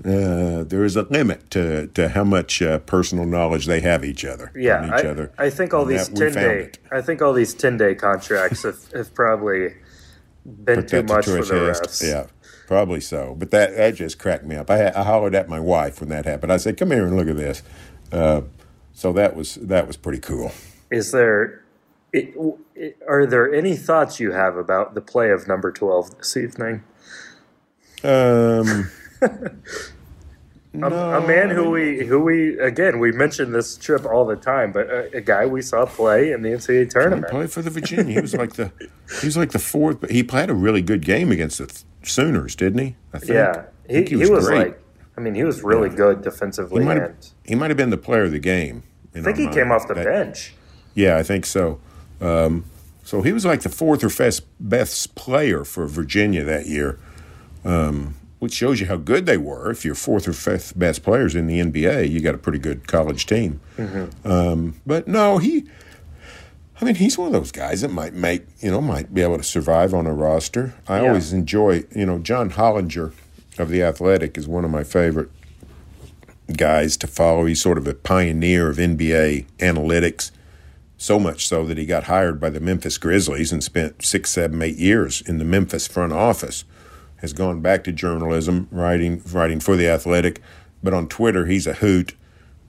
uh, 0.05 0.65
there 0.65 0.85
is 0.85 0.97
a 0.97 1.03
limit 1.03 1.51
to, 1.51 1.89
to 1.89 2.09
how 2.09 2.25
much 2.25 2.63
uh, 2.63 2.79
personal 2.81 3.27
knowledge 3.27 3.67
they 3.67 3.81
have 3.81 4.05
each 4.05 4.25
other. 4.25 4.51
Yeah, 4.55 4.87
each 4.87 5.05
I, 5.05 5.09
other. 5.09 5.33
I 5.37 5.51
think 5.51 5.75
all 5.75 5.83
And 5.83 5.91
these 5.91 6.09
ten 6.09 6.33
day. 6.33 6.59
it. 6.61 6.79
I 6.91 7.03
think 7.03 7.21
all 7.21 7.35
these 7.35 7.53
ten 7.53 7.77
day 7.77 7.95
contracts 7.95 8.63
have, 8.63 8.91
have 8.93 9.15
probably 9.15 9.75
been 10.47 10.77
Put 10.77 10.89
too 10.89 11.03
that 11.03 11.09
to 11.09 11.15
much 11.15 11.25
for 11.27 11.45
the 11.45 11.55
refs. 11.55 12.03
Yeah, 12.03 12.27
probably 12.67 13.01
so. 13.01 13.35
But 13.39 13.51
that 13.51 13.77
that 13.77 13.95
just 13.97 14.19
cracked 14.19 14.45
me 14.45 14.57
up. 14.57 14.71
I, 14.71 14.89
I 14.89 15.03
hollered 15.03 15.35
at 15.35 15.49
my 15.49 15.61
wife 15.61 16.01
when 16.01 16.09
that 16.09 16.25
happened. 16.25 16.53
I 16.53 16.57
said, 16.57 16.79
"Come 16.79 16.93
here 16.93 17.07
and 17.07 17.17
look 17.17 17.29
at 17.29 17.37
this." 17.37 17.63
Uh, 18.11 18.43
so 18.93 19.13
that 19.13 19.37
was 19.37 19.57
that 19.57 19.87
was 19.87 19.97
pretty 19.97 20.21
cool. 20.21 20.53
Is 20.91 21.13
there? 21.13 21.60
It, 22.13 22.35
it, 22.75 22.99
are 23.09 23.27
there 23.27 23.53
any 23.53 23.77
thoughts 23.77 24.19
you 24.19 24.33
have 24.33 24.57
about 24.57 24.95
the 24.95 25.01
play 25.01 25.31
of 25.31 25.47
number 25.47 25.71
twelve 25.71 26.17
this 26.19 26.37
evening? 26.37 26.83
Um, 28.03 28.91
A, 30.73 30.87
a 30.87 31.27
man 31.27 31.51
who 31.51 31.71
we 31.71 32.07
who 32.07 32.21
we 32.21 32.57
again 32.61 33.01
we 33.01 33.11
mention 33.11 33.51
this 33.51 33.77
trip 33.77 34.05
all 34.05 34.25
the 34.25 34.37
time, 34.37 34.71
but 34.71 34.89
a, 34.89 35.17
a 35.17 35.21
guy 35.21 35.45
we 35.45 35.63
saw 35.63 35.85
play 35.85 36.31
in 36.31 36.43
the 36.43 36.51
NCAA 36.51 36.81
He 36.83 36.87
tournament. 36.87 37.29
played 37.29 37.51
for 37.51 37.61
the 37.61 37.71
Virginia. 37.71 38.15
He 38.15 38.21
was 38.21 38.35
like 38.35 38.53
the 38.53 38.71
he 39.21 39.27
was 39.27 39.37
like 39.37 39.51
the 39.51 39.59
fourth, 39.59 40.01
but 40.01 40.13
he 40.13 40.23
played 40.23 40.49
a 40.49 40.55
really 40.55 40.81
good 40.81 41.05
game 41.05 41.33
against 41.33 41.59
the 41.59 41.83
Sooners, 42.05 42.55
didn't 42.55 42.79
he? 42.79 42.97
I 43.13 43.19
think. 43.19 43.33
Yeah, 43.33 43.65
I 43.89 43.93
he, 43.93 43.95
think 43.95 44.09
he 44.11 44.17
was, 44.17 44.47
great. 44.47 44.69
like, 44.69 44.83
I 45.19 45.21
mean, 45.21 45.35
he 45.35 45.43
was 45.43 45.65
really 45.65 45.89
good 45.89 46.23
defensively, 46.23 46.83
He 46.83 46.87
might 46.87 46.99
have 46.99 47.17
he 47.45 47.57
might 47.57 47.71
have 47.71 47.77
been 47.77 47.91
the 47.91 47.99
player 47.99 48.23
of 48.23 48.31
the 48.31 48.39
game. 48.39 48.85
I 49.13 49.23
think 49.23 49.39
he 49.39 49.49
came 49.49 49.73
off 49.73 49.89
the 49.89 49.95
bench. 49.95 50.55
Yeah, 50.95 51.17
I 51.17 51.25
think 51.25 51.47
so. 51.47 51.81
Um, 52.21 52.65
so 53.05 53.23
he 53.23 53.33
was 53.33 53.45
like 53.45 53.63
the 53.63 53.69
fourth 53.69 54.05
or 54.05 54.11
fifth 54.11 54.43
best 54.61 55.15
player 55.15 55.65
for 55.65 55.87
Virginia 55.87 56.45
that 56.45 56.67
year, 56.67 56.99
um, 57.65 58.15
which 58.39 58.53
shows 58.53 58.81
you 58.81 58.87
how 58.87 58.97
good 58.97 59.27
they 59.27 59.37
were. 59.37 59.71
If 59.71 59.85
you're 59.85 59.95
fourth 59.95 60.29
or 60.29 60.33
fifth 60.33 60.79
best 60.79 61.03
players 61.03 61.35
in 61.35 61.47
the 61.47 61.61
NBA, 61.61 62.11
you 62.11 62.21
got 62.21 62.35
a 62.35 62.39
pretty 62.39 62.59
good 62.59 62.87
college 62.87 63.27
team. 63.27 63.61
Um, 64.25 64.81
but 64.87 65.09
no, 65.09 65.39
he. 65.39 65.65
I 66.81 66.85
mean, 66.87 66.95
he's 66.95 67.19
one 67.19 67.27
of 67.27 67.33
those 67.35 67.53
guys 67.53 67.83
that 67.83 67.91
might 67.91 68.15
make 68.15 68.47
you 68.61 68.71
know 68.71 68.81
might 68.81 69.13
be 69.13 69.21
able 69.23 69.37
to 69.37 69.43
survive 69.43 69.93
on 69.93 70.07
a 70.07 70.15
roster. 70.15 70.75
I 70.89 71.01
Yeah. 71.03 71.09
always 71.09 71.33
enjoy 71.33 71.85
you 71.95 72.07
know 72.07 72.19
John 72.19 72.51
Hollinger 72.51 73.13
of 73.59 73.69
the 73.69 73.83
Athletic 73.83 74.39
is 74.39 74.47
one 74.49 74.65
of 74.65 74.71
my 74.71 74.85
favorite 74.85 75.29
guys 76.57 76.97
to 76.99 77.07
follow. 77.07 77.45
He's 77.47 77.61
sort 77.61 77.77
of 77.79 77.87
a 77.87 77.95
pioneer 77.95 78.69
of 78.71 78.77
NBA 78.79 79.47
analytics, 79.59 80.31
so 81.01 81.19
much 81.19 81.49
so 81.49 81.65
that 81.65 81.79
he 81.79 81.87
got 81.87 82.05
hired 82.05 82.39
by 82.39 82.51
the 82.51 82.61
Memphis 82.61 82.99
Grizzlies 82.99 83.53
and 83.53 83.65
spent 83.65 84.05
six, 84.05 84.31
seven, 84.31 84.61
eight 84.61 84.77
years 84.77 85.23
in 85.23 85.39
the 85.39 85.47
Memphis 85.47 85.89
front 85.89 86.13
office. 86.13 86.65
Has 87.17 87.33
gone 87.33 87.61
back 87.61 87.85
to 87.85 87.93
journalism, 87.93 88.69
writing 88.71 89.23
writing 89.31 89.61
for 89.61 89.77
the 89.77 89.89
Athletic, 89.89 90.41
but 90.83 90.93
on 90.95 91.09
Twitter 91.09 91.47
he's 91.47 91.67
a 91.67 91.75
hoot 91.75 92.15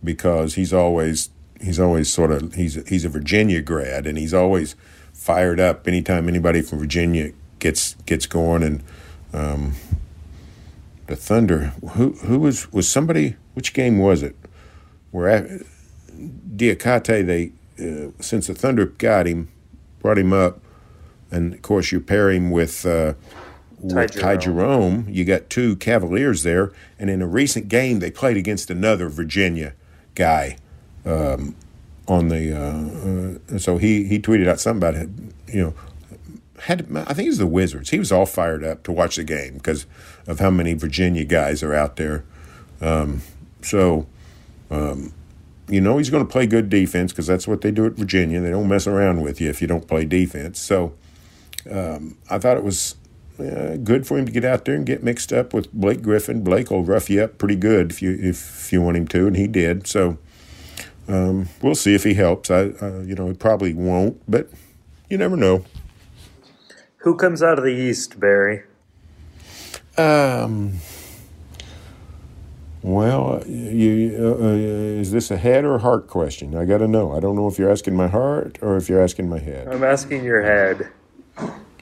because 0.03 0.55
he's 0.55 0.73
always 0.73 1.29
he's 1.61 1.79
always 1.79 2.11
sort 2.11 2.31
of 2.31 2.53
he's 2.55 2.75
he's 2.87 3.05
a 3.05 3.09
Virginia 3.09 3.61
grad 3.61 4.05
and 4.07 4.17
he's 4.17 4.33
always 4.33 4.75
fired 5.13 5.59
up 5.59 5.87
anytime 5.87 6.27
anybody 6.27 6.61
from 6.61 6.79
Virginia 6.79 7.31
gets 7.59 7.95
gets 8.05 8.25
going 8.25 8.63
and 8.63 8.83
um, 9.33 9.73
the 11.07 11.15
Thunder 11.15 11.73
who 11.93 12.13
who 12.13 12.39
was 12.39 12.71
was 12.73 12.89
somebody 12.89 13.35
which 13.53 13.73
game 13.73 13.99
was 13.99 14.23
it 14.23 14.35
where 15.11 15.27
a- 15.27 15.59
Diakite 16.55 17.25
they 17.25 17.51
uh, 17.79 18.11
since 18.19 18.47
the 18.47 18.53
Thunder 18.53 18.85
got 18.85 19.27
him 19.27 19.49
brought 19.99 20.17
him 20.17 20.33
up 20.33 20.59
and 21.31 21.53
of 21.53 21.61
course 21.61 21.91
you 21.91 21.99
pair 21.99 22.29
him 22.29 22.51
with 22.51 22.85
uh, 22.85 23.13
with 23.79 24.19
Ty 24.19 24.37
Jerome. 24.37 25.07
You 25.09 25.25
got 25.25 25.49
two 25.49 25.77
Cavaliers 25.77 26.43
there, 26.43 26.71
and 26.99 27.09
in 27.09 27.21
a 27.21 27.27
recent 27.27 27.69
game 27.69 27.99
they 27.99 28.11
played 28.11 28.37
against 28.37 28.69
another 28.69 29.09
Virginia 29.09 29.73
guy 30.13 30.57
um, 31.05 31.55
on 32.07 32.27
the. 32.27 32.53
Uh, 32.53 33.55
uh, 33.55 33.57
so 33.57 33.77
he 33.77 34.03
he 34.03 34.19
tweeted 34.19 34.47
out 34.47 34.59
something 34.59 34.77
about 34.77 34.95
it. 34.95 35.09
You 35.47 35.63
know, 35.63 35.73
had 36.59 36.81
I 36.95 37.13
think 37.13 37.27
it 37.27 37.29
was 37.29 37.37
the 37.37 37.47
Wizards. 37.47 37.89
He 37.89 37.97
was 37.97 38.11
all 38.11 38.25
fired 38.25 38.63
up 38.63 38.83
to 38.83 38.91
watch 38.91 39.15
the 39.15 39.23
game 39.23 39.55
because 39.55 39.85
of 40.27 40.39
how 40.39 40.51
many 40.51 40.73
Virginia 40.73 41.23
guys 41.23 41.63
are 41.63 41.73
out 41.73 41.95
there. 41.95 42.25
Um, 42.81 43.21
so. 43.61 44.07
Um, 44.69 45.13
you 45.71 45.79
know 45.79 45.97
he's 45.97 46.09
going 46.09 46.25
to 46.25 46.29
play 46.29 46.45
good 46.45 46.69
defense 46.69 47.13
because 47.13 47.27
that's 47.27 47.47
what 47.47 47.61
they 47.61 47.71
do 47.71 47.85
at 47.85 47.93
Virginia. 47.93 48.41
They 48.41 48.51
don't 48.51 48.67
mess 48.67 48.87
around 48.87 49.21
with 49.21 49.39
you 49.39 49.49
if 49.49 49.61
you 49.61 49.67
don't 49.67 49.87
play 49.87 50.03
defense. 50.03 50.59
So 50.59 50.93
um, 51.71 52.17
I 52.29 52.39
thought 52.39 52.57
it 52.57 52.63
was 52.63 52.95
uh, 53.39 53.77
good 53.77 54.05
for 54.05 54.17
him 54.17 54.25
to 54.25 54.31
get 54.31 54.43
out 54.43 54.65
there 54.65 54.75
and 54.75 54.85
get 54.85 55.01
mixed 55.01 55.31
up 55.31 55.53
with 55.53 55.71
Blake 55.71 56.01
Griffin. 56.01 56.43
Blake 56.43 56.69
will 56.69 56.83
rough 56.83 57.09
you 57.09 57.23
up 57.23 57.37
pretty 57.37 57.55
good 57.55 57.89
if 57.89 58.01
you 58.01 58.17
if, 58.19 58.71
you 58.73 58.81
want 58.81 58.97
him 58.97 59.07
to, 59.07 59.27
and 59.27 59.37
he 59.37 59.47
did. 59.47 59.87
So 59.87 60.17
um, 61.07 61.47
we'll 61.61 61.75
see 61.75 61.95
if 61.95 62.03
he 62.03 62.15
helps. 62.15 62.51
I 62.51 62.71
uh, 62.81 63.03
you 63.05 63.15
know 63.15 63.27
he 63.27 63.33
probably 63.33 63.73
won't, 63.73 64.21
but 64.29 64.49
you 65.09 65.17
never 65.17 65.37
know. 65.37 65.63
Who 66.97 67.15
comes 67.15 67.41
out 67.41 67.57
of 67.57 67.63
the 67.63 67.73
East, 67.73 68.19
Berry? 68.19 68.63
Um. 69.97 70.79
Well, 72.83 73.43
you 73.47 74.17
uh, 74.19 74.43
uh, 74.43 74.47
is 74.53 75.11
this 75.11 75.29
a 75.29 75.37
head 75.37 75.65
or 75.65 75.75
a 75.75 75.79
heart 75.79 76.07
question? 76.07 76.55
I 76.55 76.65
got 76.65 76.79
to 76.79 76.87
know. 76.87 77.11
I 77.11 77.19
don't 77.19 77.35
know 77.35 77.47
if 77.47 77.59
you're 77.59 77.71
asking 77.71 77.95
my 77.95 78.07
heart 78.07 78.57
or 78.61 78.75
if 78.75 78.89
you're 78.89 79.01
asking 79.01 79.29
my 79.29 79.39
head. 79.39 79.67
I'm 79.67 79.83
asking 79.83 80.23
your 80.23 80.41
head. 80.41 80.89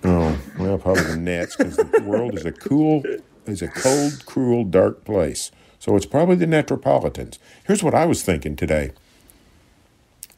Oh, 0.03 0.37
well, 0.57 0.77
probably 0.77 1.03
the 1.03 1.17
Nets 1.17 1.55
because 1.55 1.77
the 1.77 2.03
world 2.05 2.37
is 2.37 2.45
a 2.45 2.51
cool, 2.51 3.03
is 3.45 3.61
a 3.61 3.67
cold, 3.67 4.25
cruel, 4.25 4.63
dark 4.63 5.05
place. 5.05 5.51
So 5.77 5.95
it's 5.95 6.05
probably 6.05 6.35
the 6.35 6.47
Metropolitans. 6.47 7.39
Here's 7.65 7.81
what 7.83 7.93
I 7.93 8.05
was 8.05 8.21
thinking 8.21 8.55
today. 8.57 8.91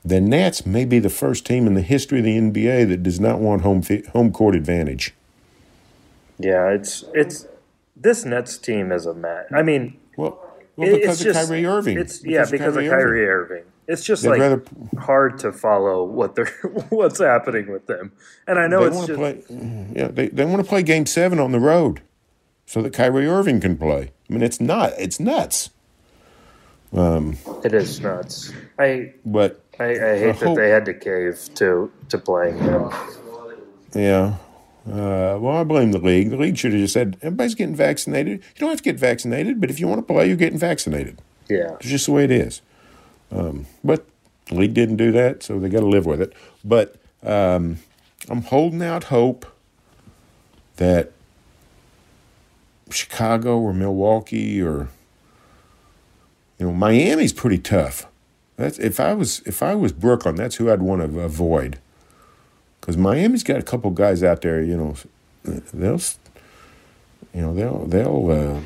The 0.06 0.21
Nets 0.21 0.65
may 0.65 0.86
be 0.86 1.00
the 1.00 1.10
first 1.10 1.45
team 1.45 1.67
in 1.67 1.74
the 1.74 1.82
history 1.82 2.19
of 2.19 2.26
the 2.26 2.38
NBA 2.38 2.88
that 2.89 3.04
does 3.04 3.19
not 3.19 3.39
want 3.39 3.62
home 3.62 3.84
home 4.13 4.32
court 4.32 4.56
advantage. 4.56 5.13
Yeah, 6.38 6.69
it's 6.69 7.04
it's 7.13 7.47
this 7.95 8.26
Nets 8.26 8.58
team 8.58 8.91
is 8.91 9.06
a 9.06 9.13
mess. 9.13 9.45
I 9.52 9.62
mean, 9.62 9.97
Well, 10.17 10.51
well 10.76 10.90
it- 10.90 11.02
because 11.02 11.22
it's 11.22 11.30
of 11.30 11.34
just, 11.36 11.48
Kyrie 11.50 11.66
Irving. 11.66 11.98
It's 12.00 12.24
yeah, 12.24 12.46
because 12.50 12.76
of 12.78 12.84
Kyrie 12.86 13.28
Irving. 13.28 13.64
It's 13.88 14.04
just 14.06 14.24
They'd 14.24 14.30
like 14.30 14.40
rather- 14.40 14.64
hard 15.00 15.38
to 15.40 15.52
follow 15.52 16.04
what 16.04 16.36
they're 16.36 16.46
what's 16.90 17.20
happening 17.20 17.72
with 17.72 17.88
them. 17.88 18.12
And 18.48 18.58
I 18.60 18.68
know 18.68 18.82
They 18.82 18.88
it's 18.88 18.96
want 18.96 19.08
to 19.08 19.34
just 19.34 19.48
play. 19.48 19.92
Yeah, 19.94 20.08
they, 20.08 20.28
they 20.30 20.46
want 20.46 20.64
to 20.64 20.68
play 20.70 20.82
Game 20.84 21.06
Seven 21.06 21.40
on 21.40 21.52
the 21.52 21.60
road, 21.60 22.02
so 22.66 22.82
that 22.84 22.94
Kyrie 22.94 23.28
Irving 23.28 23.60
can 23.60 23.78
play. 23.78 24.12
I 24.30 24.34
mean, 24.34 24.44
it's 24.44 24.62
not. 24.62 24.94
It's 24.98 25.20
nuts. 25.20 25.72
Um, 26.94 27.38
it 27.64 27.74
is 27.74 28.00
nuts. 28.02 28.52
I 28.78 29.14
But 29.26 29.62
I, 29.80 29.86
I 29.86 29.90
hate 30.20 30.40
that 30.40 30.48
hope- 30.48 30.58
they 30.58 30.70
had 30.70 30.86
to 30.86 30.94
cave 30.94 31.40
to 31.56 31.92
to 32.10 32.18
playing 32.18 32.58
him. 32.60 32.90
Yeah. 33.94 34.36
Uh, 34.88 35.38
well, 35.39 35.58
I 35.58 35.63
blame 35.63 35.91
the 35.91 36.00
league. 36.00 36.32
The 36.32 36.38
league 36.38 36.58
should 36.58 36.72
have 36.72 36.82
just 36.82 36.94
said, 36.94 37.17
everybody's 37.22 37.54
getting 37.56 37.76
vaccinated. 37.76 38.39
You 38.39 38.60
don't 38.60 38.70
have 38.70 38.80
to 38.80 38.84
get 38.84 38.98
vaccinated, 38.98 39.62
but 39.62 39.70
if 39.70 39.80
you 39.80 39.88
want 39.88 40.00
to 40.00 40.13
play, 40.13 40.28
you're 40.28 40.36
getting 40.36 40.58
vaccinated. 40.58 41.20
Yeah, 41.50 41.76
It's 41.76 41.89
just 41.89 42.06
the 42.08 42.13
way 42.13 42.24
it 42.24 42.32
is. 42.32 42.62
Um, 43.32 43.67
but 43.84 44.06
the 44.48 44.56
league 44.56 44.74
didn't 44.74 44.96
do 44.96 45.12
that, 45.12 45.44
so 45.44 45.60
they 45.60 45.70
got 45.70 45.82
to 45.82 45.86
live 45.86 46.06
with 46.06 46.22
it. 46.22 46.34
But 46.63 46.96
um, 47.24 47.78
I'm 48.30 48.41
holding 48.41 48.82
out 48.82 49.06
hope 49.06 49.46
that 50.78 51.12
Chicago 52.89 53.60
or 53.60 53.74
Milwaukee 53.74 54.62
or 54.62 54.89
you 56.58 56.65
know 56.65 56.74
Miami's 56.74 57.34
pretty 57.34 57.58
tough. 57.58 58.08
That's 58.58 58.80
if 58.80 59.00
I 59.00 59.13
was 59.13 59.41
if 59.46 59.63
I 59.63 59.76
was 59.76 59.91
Brooklyn, 59.91 60.36
that's 60.36 60.56
who 60.56 60.72
I'd 60.72 60.82
want 60.82 61.02
to 61.02 61.20
avoid. 61.20 61.80
Because 62.82 62.98
Miami's 62.98 63.44
got 63.44 63.58
a 63.60 63.63
couple 63.63 63.91
guys 63.91 64.24
out 64.24 64.41
there, 64.41 64.62
you 64.62 64.76
know, 64.76 64.96
they'll, 65.72 66.00
you 67.34 67.41
know, 67.41 67.54
they'll 67.54 67.86
they'll. 67.86 68.32
Uh, 68.32 68.60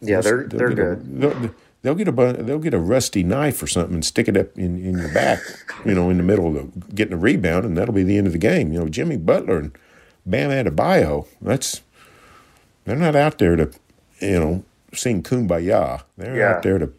yeah, 0.00 0.20
they're 0.20 0.44
they'll 0.46 0.58
they're 0.58 0.68
get 0.70 0.78
a- 0.78 0.82
good. 0.96 1.20
they'll, 1.20 1.50
they'll 1.82 1.94
get 1.94 2.08
a 2.08 2.42
they'll 2.42 2.58
get 2.58 2.74
a 2.74 2.78
rusty 2.80 3.22
knife 3.22 3.62
or 3.62 3.66
something 3.66 3.94
and 3.94 4.04
stick 4.04 4.28
it 4.28 4.36
up 4.36 4.56
in, 4.58 4.84
in 4.84 4.98
your 4.98 5.12
back, 5.14 5.40
you 5.84 5.94
know, 5.94 6.10
in 6.10 6.16
the 6.18 6.22
middle 6.22 6.56
of 6.58 6.94
getting 6.94 7.14
a 7.14 7.16
rebound, 7.16 7.64
and 7.64 7.76
that'll 7.78 7.94
be 7.94 8.02
the 8.02 8.18
end 8.18 8.26
of 8.26 8.32
the 8.32 8.38
game. 8.38 8.72
You 8.72 8.80
know, 8.80 8.88
Jimmy 8.88 9.16
Butler 9.16 9.58
and 9.58 9.78
Bam 10.26 10.50
Adebayo. 10.50 11.26
That's 11.40 11.82
they're 12.84 12.96
not 12.96 13.14
out 13.16 13.38
there 13.38 13.56
to, 13.56 13.70
you 14.20 14.38
know, 14.40 14.64
sing 14.92 15.22
kumbaya. 15.22 16.02
They're 16.18 16.36
Yeah. 16.36 16.56
out 16.56 16.62
there 16.62 16.78
to 16.78 16.92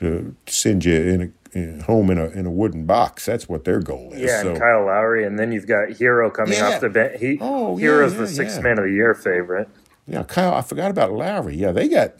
to 0.00 0.34
send 0.46 0.84
you 0.86 0.94
in 0.96 1.20
a 1.22 1.39
in, 1.52 1.80
home 1.80 2.10
in 2.10 2.18
a 2.18 2.26
in 2.30 2.46
a 2.46 2.50
wooden 2.50 2.86
box. 2.86 3.26
That's 3.26 3.48
what 3.48 3.64
their 3.64 3.80
goal 3.80 4.12
is. 4.12 4.20
Yeah, 4.22 4.42
so, 4.42 4.50
and 4.50 4.58
Kyle 4.58 4.84
Lowry, 4.86 5.24
and 5.24 5.38
then 5.38 5.52
you've 5.52 5.66
got 5.66 5.88
Herro 5.90 6.32
coming 6.32 6.54
Yeah. 6.58 6.68
off 6.74 6.80
the 6.80 6.88
bench. 6.88 7.18
He 7.20 7.38
Oh, 7.40 7.76
Herro's 7.76 8.12
yeah, 8.14 8.18
the 8.20 8.26
sixth 8.28 8.56
yeah. 8.58 8.62
man 8.62 8.78
of 8.78 8.84
the 8.84 8.92
year 8.92 9.14
favorite. 9.14 9.68
yeah, 10.06 10.22
Kyle. 10.24 10.54
I 10.54 10.62
forgot 10.62 10.90
about 10.90 11.12
Lowry. 11.12 11.56
Yeah, 11.56 11.72
they 11.72 11.88
got. 11.88 12.12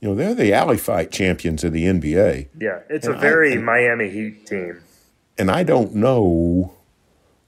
You 0.00 0.10
know, 0.10 0.14
they're 0.14 0.34
the 0.34 0.52
alley 0.52 0.76
fight 0.76 1.10
champions 1.10 1.64
of 1.64 1.72
the 1.72 1.84
NBA. 1.86 2.48
Yeah, 2.60 2.80
it's 2.90 3.06
And 3.06 3.14
a 3.16 3.18
I- 3.18 3.20
very 3.20 3.52
and- 3.54 3.64
Miami 3.64 4.10
Heat 4.10 4.46
team. 4.46 4.80
and 5.38 5.50
I 5.50 5.62
don't 5.62 5.94
know 5.94 6.72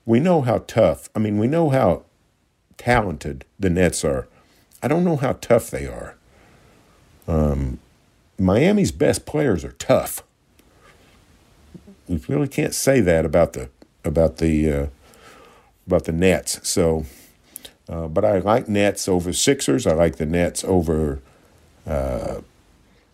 we 0.06 0.18
know 0.20 0.40
how 0.40 0.64
tough. 0.66 1.10
I 1.14 1.18
mean, 1.18 1.36
we 1.38 1.46
know 1.46 1.68
how 1.68 2.04
talented 2.78 3.44
the 3.60 3.68
Nets 3.68 4.02
are. 4.04 4.26
I 4.82 4.88
don't 4.88 5.04
know 5.04 5.16
how 5.16 5.32
tough 5.34 5.70
they 5.70 5.86
are. 5.86 6.14
Um, 7.26 7.78
Miami's 8.38 8.92
best 8.92 9.26
players 9.26 9.64
are 9.66 9.72
tough. 9.72 10.22
You 12.08 12.20
really 12.28 12.48
can't 12.48 12.74
say 12.74 13.00
that 13.00 13.24
about 13.24 13.52
the 13.52 13.68
about 14.04 14.38
the 14.38 14.72
uh, 14.72 14.86
about 15.86 16.04
the 16.04 16.12
Nets. 16.12 16.66
So, 16.68 17.04
uh, 17.88 18.08
but 18.08 18.24
I 18.24 18.38
like 18.38 18.68
Nets 18.68 19.08
over 19.08 19.32
Sixers. 19.32 19.86
I 19.86 19.92
like 19.92 20.16
the 20.16 20.26
Nets 20.26 20.64
over 20.64 21.20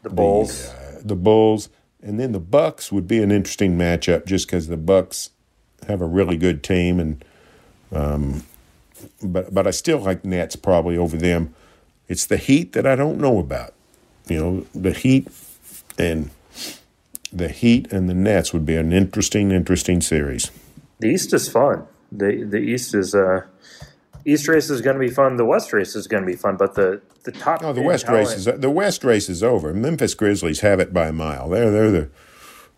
the 0.03 0.11
Bulls. 0.11 0.71
the, 0.71 0.73
uh, 0.73 1.01
the 1.05 1.17
Bulls, 1.17 1.69
and 2.03 2.21
then 2.21 2.33
the 2.33 2.41
Bucks 2.41 2.93
would 2.93 3.09
be 3.09 3.23
an 3.23 3.33
interesting 3.33 3.77
matchup 3.77 4.27
just 4.27 4.47
because 4.47 4.69
the 4.69 4.77
Bucks 4.77 5.31
have 5.89 6.01
a 6.01 6.07
really 6.07 6.37
good 6.37 6.63
team, 6.63 7.01
and 7.01 7.25
um, 7.93 8.45
but 9.23 9.53
but 9.53 9.67
I 9.67 9.71
still 9.71 9.99
like 9.99 10.25
Nets 10.25 10.57
probably 10.57 10.97
over 10.97 11.17
them. 11.17 11.55
It's 12.09 12.27
the 12.27 12.37
Heat 12.37 12.73
that 12.73 12.87
I 12.87 12.97
don't 12.97 13.19
know 13.19 13.39
about. 13.39 13.75
You 14.29 14.39
know, 14.39 14.67
the 14.75 14.93
Heat 14.93 15.29
and 15.99 16.31
the 17.35 17.49
Heat 17.49 17.93
and 17.93 18.09
the 18.09 18.15
Nets 18.15 18.53
would 18.53 18.65
be 18.65 18.77
an 18.77 18.93
interesting, 18.93 19.51
interesting 19.51 20.01
series. 20.01 20.51
the 21.01 21.09
East 21.09 21.33
is 21.35 21.49
fun. 21.49 21.87
The 22.13 22.45
the 22.45 22.59
East 22.59 22.95
is 22.95 23.15
uh, 23.15 23.43
East 24.25 24.49
race 24.49 24.71
is 24.71 24.81
going 24.81 24.95
to 24.95 25.01
be 25.01 25.11
fun. 25.11 25.37
The 25.37 25.45
West 25.45 25.73
race 25.73 25.95
is 25.97 26.07
going 26.07 26.23
to 26.23 26.27
be 26.27 26.37
fun. 26.37 26.57
But 26.57 26.75
the 26.75 27.01
the 27.25 27.33
top 27.33 27.63
Oh, 27.65 27.73
the 27.73 27.83
West 27.83 28.07
talent- 28.07 28.29
race 28.29 28.37
is 28.37 28.45
the 28.45 28.71
West 28.71 29.05
race 29.05 29.29
is 29.29 29.43
over. 29.43 29.75
Memphis 29.75 30.15
Grizzlies 30.15 30.61
have 30.61 30.81
it 30.81 30.93
by 30.93 31.09
a 31.09 31.13
mile. 31.13 31.49
They're 31.49 31.71
they're 31.71 31.91
the 31.91 32.09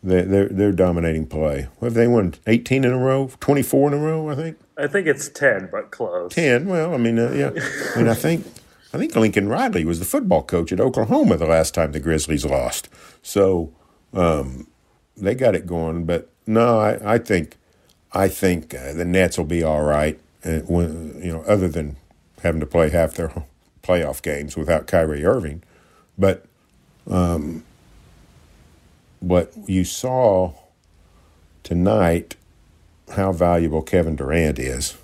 they're 0.03 0.25
they're, 0.25 0.49
they're 0.49 0.73
dominating 0.73 1.27
play. 1.27 1.69
What 1.79 1.87
have 1.89 1.95
they 1.95 2.07
won? 2.07 2.35
Eighteen 2.47 2.85
in 2.85 2.93
a 2.93 2.99
row, 2.99 3.31
twenty 3.41 3.63
four 3.63 3.89
in 3.93 3.95
a 3.95 4.03
row, 4.03 4.29
I 4.31 4.35
think. 4.35 4.59
I 4.79 4.87
think 4.87 5.07
it's 5.07 5.29
ten, 5.29 5.69
but 5.71 5.91
close. 5.91 6.33
Ten. 6.33 6.67
Well, 6.67 6.95
I 6.95 6.97
mean, 6.99 7.19
uh, 7.19 7.33
yeah. 7.33 7.51
I 7.95 7.99
mean, 7.99 8.09
I 8.09 8.15
think 8.15 8.47
I 8.95 8.99
think 8.99 9.15
Lincoln 9.15 9.49
Riley 9.49 9.85
was 9.85 9.99
the 9.99 10.05
football 10.05 10.43
coach 10.43 10.73
at 10.73 10.81
Oklahoma 10.81 11.37
the 11.37 11.47
last 11.47 11.75
time 11.75 11.93
the 11.93 12.01
Grizzlies 12.01 12.45
lost. 12.47 12.89
So 13.23 13.73
um, 14.17 14.67
they 15.17 15.35
got 15.35 15.55
it 15.55 15.67
going. 15.67 16.05
But 16.05 16.31
no, 16.47 16.79
I, 16.79 17.15
I 17.15 17.19
think 17.19 17.57
I 18.13 18.29
think 18.29 18.75
uh, 18.75 18.93
the 18.93 19.05
Nets 19.05 19.39
will 19.39 19.45
be 19.45 19.63
all 19.63 19.83
right. 19.83 20.19
Uh, 20.45 20.61
when, 20.61 21.21
you 21.23 21.33
know, 21.33 21.43
other 21.43 21.69
than 21.69 21.97
having 22.43 22.61
to 22.61 22.67
play 22.67 22.91
half 22.91 23.15
their 23.15 23.33
playoff 23.83 24.23
games 24.23 24.57
without 24.57 24.87
Kyrie 24.87 25.25
Irving, 25.25 25.63
but 26.17 26.47
um, 27.09 27.65
what 29.21 29.53
you 29.67 29.85
saw 29.85 30.53
tonight, 31.63 32.37
how 33.15 33.33
valuable 33.33 33.83
Kevin 33.83 34.17
Durant 34.17 34.59
is. 34.59 34.97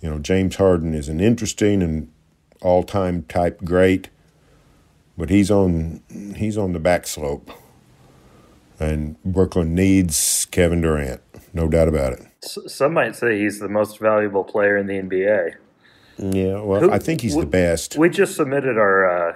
You 0.00 0.10
know, 0.10 0.18
James 0.18 0.56
Harden 0.56 0.94
is 0.94 1.08
an 1.08 1.20
interesting 1.20 1.82
and 1.82 2.10
all-time 2.60 3.22
type 3.24 3.64
great, 3.64 4.08
but 5.16 5.30
he's 5.30 5.50
on 5.50 6.02
he's 6.36 6.58
on 6.58 6.72
the 6.72 6.80
back 6.80 7.06
slope. 7.06 7.50
And 8.82 9.22
Brooklyn 9.24 9.74
needs 9.74 10.46
Kevin 10.50 10.80
Durant, 10.80 11.20
no 11.54 11.68
doubt 11.68 11.86
about 11.88 12.14
it. 12.14 12.26
S- 12.42 12.58
Some 12.66 12.94
might 12.94 13.14
say 13.14 13.38
he's 13.38 13.60
the 13.60 13.68
most 13.68 13.98
valuable 14.00 14.42
player 14.42 14.76
in 14.76 14.86
the 14.88 14.94
NBA. 14.94 15.54
Yeah, 16.18 16.60
well, 16.60 16.80
Who- 16.80 16.90
I 16.90 16.98
think 16.98 17.20
he's 17.20 17.36
the 17.36 17.46
best. 17.46 17.96
We 17.96 18.08
just 18.10 18.34
submitted 18.36 18.76
our 18.78 19.30
uh, 19.30 19.34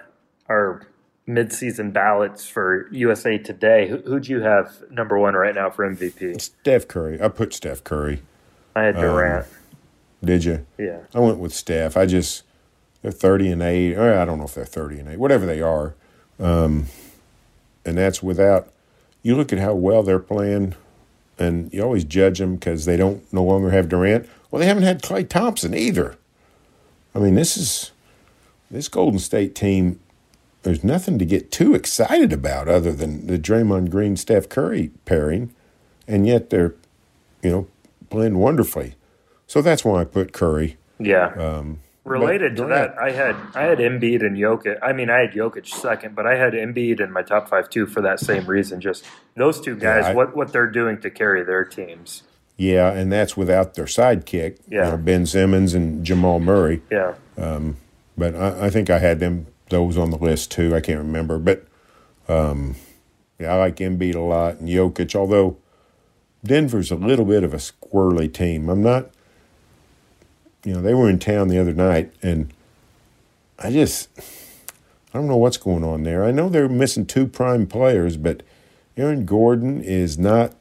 our 0.48 0.86
midseason 1.28 1.92
ballots 1.92 2.46
for 2.48 2.88
USA 2.90 3.38
Today. 3.38 3.88
Who, 3.88 3.98
who'd 3.98 4.28
you 4.28 4.40
have 4.40 4.72
number 4.90 5.16
one 5.18 5.34
right 5.34 5.54
now 5.54 5.70
for 5.70 5.88
MVP? 5.88 6.40
Steph 6.40 6.88
Curry. 6.88 7.20
I 7.22 7.28
put 7.28 7.52
Steph 7.54 7.84
Curry. 7.84 8.22
I 8.74 8.82
had 8.82 8.96
Durant. 8.96 9.46
Did 10.24 10.44
you? 10.44 10.66
yeah. 10.76 10.98
I 11.14 11.20
went 11.20 11.38
with 11.38 11.54
Steph. 11.54 11.96
I 11.96 12.06
just 12.06 12.42
they're 13.02 13.12
thirty 13.12 13.48
and 13.50 13.62
eight. 13.62 13.94
Or 13.94 14.18
I 14.18 14.24
don't 14.24 14.38
know 14.38 14.44
if 14.44 14.54
they're 14.54 14.64
thirty 14.64 14.98
and 14.98 15.08
eight. 15.08 15.18
Whatever 15.20 15.46
they 15.46 15.60
are, 15.60 15.94
um, 16.40 16.86
and 17.84 17.96
that's 17.96 18.22
without. 18.24 18.72
You 19.26 19.34
look 19.34 19.52
at 19.52 19.58
how 19.58 19.74
well 19.74 20.04
they're 20.04 20.20
playing, 20.20 20.76
and 21.36 21.74
you 21.74 21.82
always 21.82 22.04
judge 22.04 22.38
them 22.38 22.54
because 22.54 22.84
they 22.84 22.96
don't 22.96 23.24
no 23.32 23.42
longer 23.42 23.70
have 23.70 23.88
Durant. 23.88 24.28
Well, 24.52 24.60
they 24.60 24.66
haven't 24.66 24.84
had 24.84 25.02
Klay 25.02 25.28
Thompson 25.28 25.74
either. 25.74 26.14
I 27.12 27.18
mean, 27.18 27.34
this 27.34 27.56
is 27.56 27.90
this 28.70 28.86
Golden 28.86 29.18
State 29.18 29.56
team. 29.56 29.98
There's 30.62 30.84
nothing 30.84 31.18
to 31.18 31.24
get 31.24 31.50
too 31.50 31.74
excited 31.74 32.32
about 32.32 32.68
other 32.68 32.92
than 32.92 33.26
the 33.26 33.36
Draymond 33.36 33.90
Green 33.90 34.16
Steph 34.16 34.48
Curry 34.48 34.92
pairing, 35.06 35.52
and 36.06 36.24
yet 36.24 36.50
they're, 36.50 36.76
you 37.42 37.50
know, 37.50 37.66
playing 38.10 38.38
wonderfully. 38.38 38.94
So 39.48 39.60
that's 39.60 39.84
why 39.84 40.02
I 40.02 40.04
put 40.04 40.32
Curry. 40.32 40.76
Yeah. 41.00 41.32
Um, 41.34 41.80
Related 42.06 42.56
to 42.56 42.66
that, 42.66 42.96
I 42.98 43.10
had 43.10 43.34
I 43.54 43.62
had 43.64 43.78
Embiid 43.78 44.20
and 44.24 44.36
Jokic. 44.36 44.78
I 44.82 44.92
mean, 44.92 45.10
I 45.10 45.18
had 45.20 45.32
Jokic 45.32 45.66
second, 45.66 46.14
but 46.14 46.26
I 46.26 46.36
had 46.36 46.52
Embiid 46.52 47.00
in 47.00 47.10
my 47.12 47.22
top 47.22 47.48
five 47.48 47.68
too 47.68 47.86
for 47.86 48.00
that 48.02 48.20
same 48.20 48.46
reason. 48.46 48.80
Just 48.80 49.04
those 49.34 49.60
two 49.60 49.74
guys, 49.76 50.04
I- 50.06 50.14
what 50.14 50.36
what 50.36 50.52
they're 50.52 50.70
doing 50.70 51.00
to 51.00 51.10
carry 51.10 51.42
their 51.44 51.64
teams. 51.64 52.22
Yeah, 52.56 52.90
and 52.92 53.12
that's 53.12 53.36
without 53.36 53.74
their 53.74 53.84
sidekick, 53.84 54.58
you 54.68 54.78
Yeah. 54.78 54.90
know, 54.90 54.96
Ben 54.96 55.26
Simmons 55.26 55.74
and 55.74 56.04
Jamal 56.06 56.40
Murray. 56.40 56.80
Yeah, 56.90 57.12
But 58.16 58.34
I, 58.34 58.66
I 58.66 58.70
think 58.70 58.88
I 58.88 58.98
had 58.98 59.20
them 59.20 59.48
those 59.68 59.98
on 59.98 60.10
the 60.10 60.16
list 60.16 60.52
too. 60.52 60.74
I 60.74 60.80
can't 60.80 60.98
remember, 61.00 61.38
but 61.38 61.66
um, 62.28 62.76
yeah, 63.38 63.52
I 63.52 63.58
like 63.58 63.76
Embiid 63.76 64.14
a 64.14 64.20
lot 64.20 64.54
and 64.60 64.68
Jokic. 64.68 65.14
Although 65.14 65.58
Denver's 66.44 66.90
a 66.90 66.96
little 66.96 67.24
bit 67.26 67.42
of 67.42 67.52
a 67.52 67.58
squirrely 67.58 68.32
team. 68.32 68.68
I'm 68.70 68.82
not. 68.82 69.10
You 70.66 70.74
know, 70.74 70.82
they 70.82 70.94
were 70.94 71.08
in 71.08 71.20
town 71.20 71.46
the 71.46 71.60
other 71.60 71.72
night, 71.72 72.12
and 72.22 72.52
I 73.56 73.70
just 73.70 74.08
I 74.18 75.18
don't 75.18 75.28
know 75.28 75.36
what's 75.36 75.58
going 75.58 75.84
on 75.84 76.02
there. 76.02 76.24
I 76.24 76.32
know 76.32 76.48
they're 76.48 76.68
missing 76.68 77.06
two 77.06 77.28
prime 77.28 77.68
players, 77.68 78.16
but 78.16 78.42
Aaron 78.96 79.24
Gordon 79.24 79.80
is 79.80 80.18
not. 80.18 80.54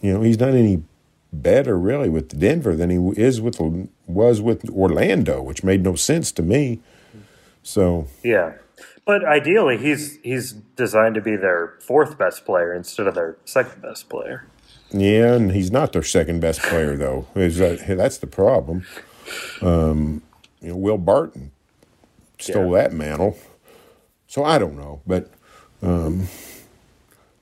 You 0.00 0.12
know, 0.12 0.22
he's 0.22 0.38
not 0.38 0.50
any 0.50 0.84
better 1.32 1.76
really 1.76 2.08
with 2.08 2.38
Denver 2.38 2.76
than 2.76 2.90
he 2.90 3.20
is 3.20 3.40
with 3.40 3.58
was 4.06 4.40
with 4.40 4.70
Orlando, 4.70 5.42
which 5.42 5.64
made 5.64 5.82
no 5.82 5.96
sense 5.96 6.30
to 6.32 6.42
me. 6.42 6.78
So 7.64 8.06
yeah. 8.22 8.52
But 9.04 9.24
ideally, 9.24 9.76
he's 9.76 10.18
he's 10.22 10.52
designed 10.52 11.16
to 11.16 11.20
be 11.20 11.34
their 11.34 11.74
fourth 11.80 12.16
best 12.16 12.44
player 12.44 12.72
instead 12.72 13.08
of 13.08 13.16
their 13.16 13.38
second 13.44 13.82
best 13.82 14.08
player. 14.08 14.44
Yeah, 14.90 15.34
and 15.34 15.52
he's 15.52 15.70
not 15.70 15.92
their 15.92 16.02
second 16.02 16.40
best 16.40 16.60
player 16.60 16.96
though. 16.96 17.26
Is 17.34 17.58
that, 17.58 17.84
that's 17.86 18.18
the 18.18 18.26
problem? 18.26 18.86
Um, 19.60 20.22
you 20.60 20.68
know, 20.68 20.76
Will 20.76 20.98
Barton 20.98 21.52
stole 22.38 22.72
that 22.72 22.92
mantle. 22.92 23.36
So 24.26 24.44
I 24.44 24.58
don't 24.58 24.76
know, 24.76 25.00
but 25.06 25.30
um, 25.82 26.28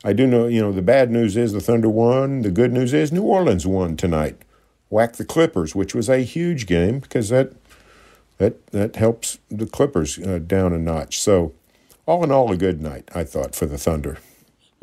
I 0.04 0.12
do 0.12 0.26
know. 0.26 0.46
You 0.46 0.60
know, 0.60 0.72
the 0.72 0.82
bad 0.82 1.10
news 1.10 1.36
is 1.36 1.52
the 1.52 1.60
Thunder 1.60 1.88
won. 1.88 2.42
The 2.42 2.50
good 2.50 2.72
news 2.72 2.92
is 2.92 3.10
New 3.10 3.22
Orleans 3.22 3.66
won 3.66 3.96
tonight. 3.96 4.36
Whacked 4.90 5.18
the 5.18 5.24
Clippers, 5.24 5.74
which 5.74 5.94
was 5.94 6.08
a 6.08 6.18
huge 6.18 6.66
game 6.66 7.00
because 7.00 7.30
that 7.30 7.52
that 8.38 8.66
that 8.68 8.96
helps 8.96 9.38
the 9.50 9.66
Clippers 9.66 10.18
uh, 10.18 10.38
down 10.38 10.72
a 10.72 10.78
notch. 10.78 11.20
So, 11.20 11.54
all 12.06 12.22
in 12.22 12.30
all, 12.30 12.52
a 12.52 12.56
good 12.56 12.80
night 12.80 13.08
I 13.14 13.24
thought 13.24 13.54
for 13.54 13.66
the 13.66 13.78
Thunder. 13.78 14.18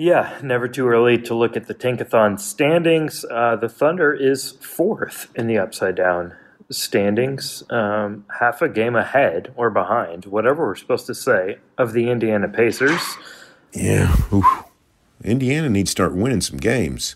Yeah, 0.02 0.34
never 0.42 0.68
too 0.68 0.88
early 0.90 1.20
to 1.20 1.36
look 1.36 1.56
at 1.56 1.68
the 1.68 1.76
Tankathon 1.76 2.40
standings. 2.40 3.24
Uh, 3.30 3.56
the 3.56 3.70
Thunder 3.70 4.12
is 4.12 4.54
fourth 4.54 5.28
in 5.36 5.46
the 5.46 5.60
upside 5.60 5.94
down 5.94 6.34
standings, 6.72 7.64
um, 7.70 8.26
half 8.40 8.64
a 8.64 8.68
game 8.70 8.96
ahead 8.96 9.54
or 9.56 9.70
behind, 9.70 10.26
whatever 10.26 10.66
we're 10.66 10.74
supposed 10.76 11.06
to 11.06 11.14
say, 11.14 11.60
of 11.78 11.94
the 11.94 12.10
Indiana 12.10 12.48
Pacers. 12.48 13.00
Yeah, 13.76 14.16
Oof. 14.34 14.64
Indiana 15.24 15.70
needs 15.70 15.90
to 15.90 15.92
start 15.92 16.16
winning 16.16 16.42
some 16.42 16.58
games. 16.58 17.16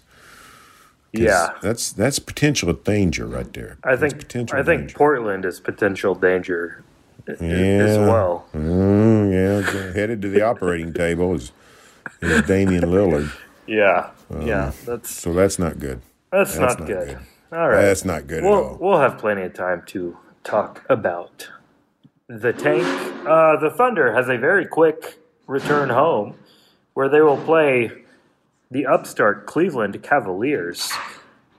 Yeah, 1.12 1.54
that's 1.64 1.92
that's 1.92 2.20
potential 2.20 2.72
danger 2.74 3.26
right 3.26 3.52
there. 3.54 3.80
I 3.84 3.96
That's 3.96 4.14
think 4.14 4.22
potential 4.28 4.60
I 4.60 4.62
think 4.64 4.82
danger. 4.82 4.96
Portland 4.96 5.46
is 5.46 5.60
potential 5.60 6.14
danger 6.14 6.84
i- 7.28 7.32
i- 7.32 7.46
as 7.46 7.98
well. 7.98 8.46
Mm, 8.54 9.32
yeah, 9.34 9.94
headed 9.94 10.22
to 10.22 10.30
the 10.30 10.42
operating 10.44 10.94
table 10.94 11.34
is 11.34 11.52
is 12.22 12.42
Damian 12.44 12.84
Lillard. 12.84 13.32
Yeah, 13.68 14.12
yeah, 14.42 14.72
that's 14.86 15.10
So 15.10 15.34
that's 15.34 15.58
not 15.60 15.80
good. 15.80 16.02
that's, 16.32 16.58
that's 16.58 16.78
not, 16.78 16.80
not 16.80 16.88
good. 16.88 17.08
good. 17.08 17.18
All 17.52 17.70
right, 17.70 17.82
That's 17.84 18.04
not 18.06 18.28
good 18.28 18.40
at 18.40 18.44
we'll 18.44 18.54
all. 18.64 18.78
we'll 18.82 19.00
have 19.00 19.18
plenty 19.18 19.44
of 19.44 19.54
time 19.54 19.84
to 19.88 20.18
talk 20.44 20.84
about 20.90 21.50
the 22.28 22.52
tank. 22.54 22.84
Uh, 23.26 23.58
the 23.60 23.70
Thunder 23.70 24.14
has 24.14 24.28
a 24.30 24.38
very 24.38 24.66
quick 24.66 25.20
return 25.48 25.90
home, 25.90 26.36
where 26.96 27.08
they 27.08 27.22
will 27.22 27.38
play 27.38 27.92
the 28.72 28.86
upstart 28.88 29.46
Cleveland 29.46 30.02
Cavaliers. 30.04 30.92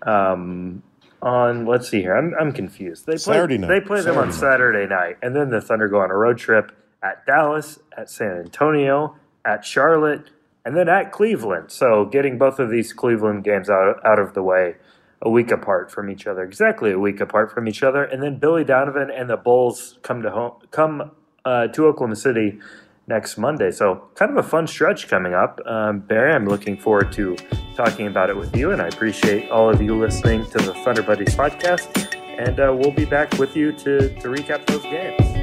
Um, 0.03 0.83
on 1.23 1.65
let's 1.67 1.89
see 1.89 2.03
here, 2.03 2.15
I'm 2.17 2.35
I'm 2.39 2.53
confused. 2.53 3.07
They 3.07 3.13
play, 3.13 3.19
Saturday 3.19 3.59
night. 3.59 3.69
They 3.69 3.81
play 3.81 4.03
them 4.03 4.19
on 4.19 4.33
Saturday 4.33 4.87
night, 4.87 5.17
and 5.23 5.35
then 5.35 5.51
the 5.51 5.61
Thunder 5.61 5.89
go 5.89 6.01
on 6.01 6.11
a 6.11 6.15
road 6.17 6.37
trip 6.39 6.73
at 7.03 7.25
Dallas, 7.27 7.79
at 7.97 8.11
San 8.11 8.33
Antonio, 8.39 9.17
at 9.45 9.65
Charlotte, 9.65 10.29
and 10.67 10.77
then 10.77 10.89
at 10.89 11.13
Cleveland. 11.13 11.71
So 11.71 12.05
getting 12.05 12.37
both 12.37 12.59
of 12.59 12.71
these 12.71 12.93
Cleveland 12.93 13.45
games 13.45 13.71
out 13.71 14.05
out 14.05 14.19
of 14.19 14.35
the 14.35 14.43
way 14.43 14.75
a 15.23 15.31
week 15.31 15.51
apart 15.51 15.91
from 15.91 16.11
each 16.11 16.27
other, 16.27 16.43
exactly 16.43 16.91
a 16.91 16.99
week 16.99 17.21
apart 17.21 17.51
from 17.51 17.69
each 17.69 17.83
other, 17.83 18.03
and 18.05 18.23
then 18.23 18.39
Billy 18.39 18.65
Donovan 18.65 19.11
and 19.11 19.31
the 19.31 19.37
Bulls 19.37 19.99
come 20.03 20.21
to 20.23 20.31
home, 20.31 20.53
come 20.73 21.13
uh, 21.45 21.69
to 21.69 21.87
Oklahoma 21.87 22.17
City 22.17 22.59
next 23.07 23.39
Monday. 23.39 23.71
So 23.71 24.09
kind 24.17 24.31
of 24.31 24.45
a 24.45 24.47
fun 24.47 24.67
stretch 24.67 25.09
coming 25.09 25.33
up. 25.33 25.61
Um, 25.65 26.01
Berry, 26.01 26.35
I'm 26.35 26.47
looking 26.47 26.77
forward 26.77 27.13
to 27.13 27.37
talking 27.77 28.09
about 28.09 28.29
it 28.29 28.37
with 28.37 28.55
you, 28.55 28.73
and 28.73 28.83
I 28.83 28.89
appreciate 28.89 29.49
all 29.51 29.71
of 29.71 29.81
you 29.81 29.97
listening 29.97 30.45
to 30.51 30.59
the 30.59 30.75
Thunder 30.75 31.03
Buddies 31.03 31.35
podcast. 31.35 32.13
And 32.39 32.61
uh, 32.61 32.77
we'll 32.77 32.91
be 32.91 33.07
back 33.07 33.33
with 33.39 33.57
you 33.57 33.73
to, 33.73 34.11
to 34.21 34.29
recap 34.29 34.67
those 34.67 34.83
games. 34.83 35.36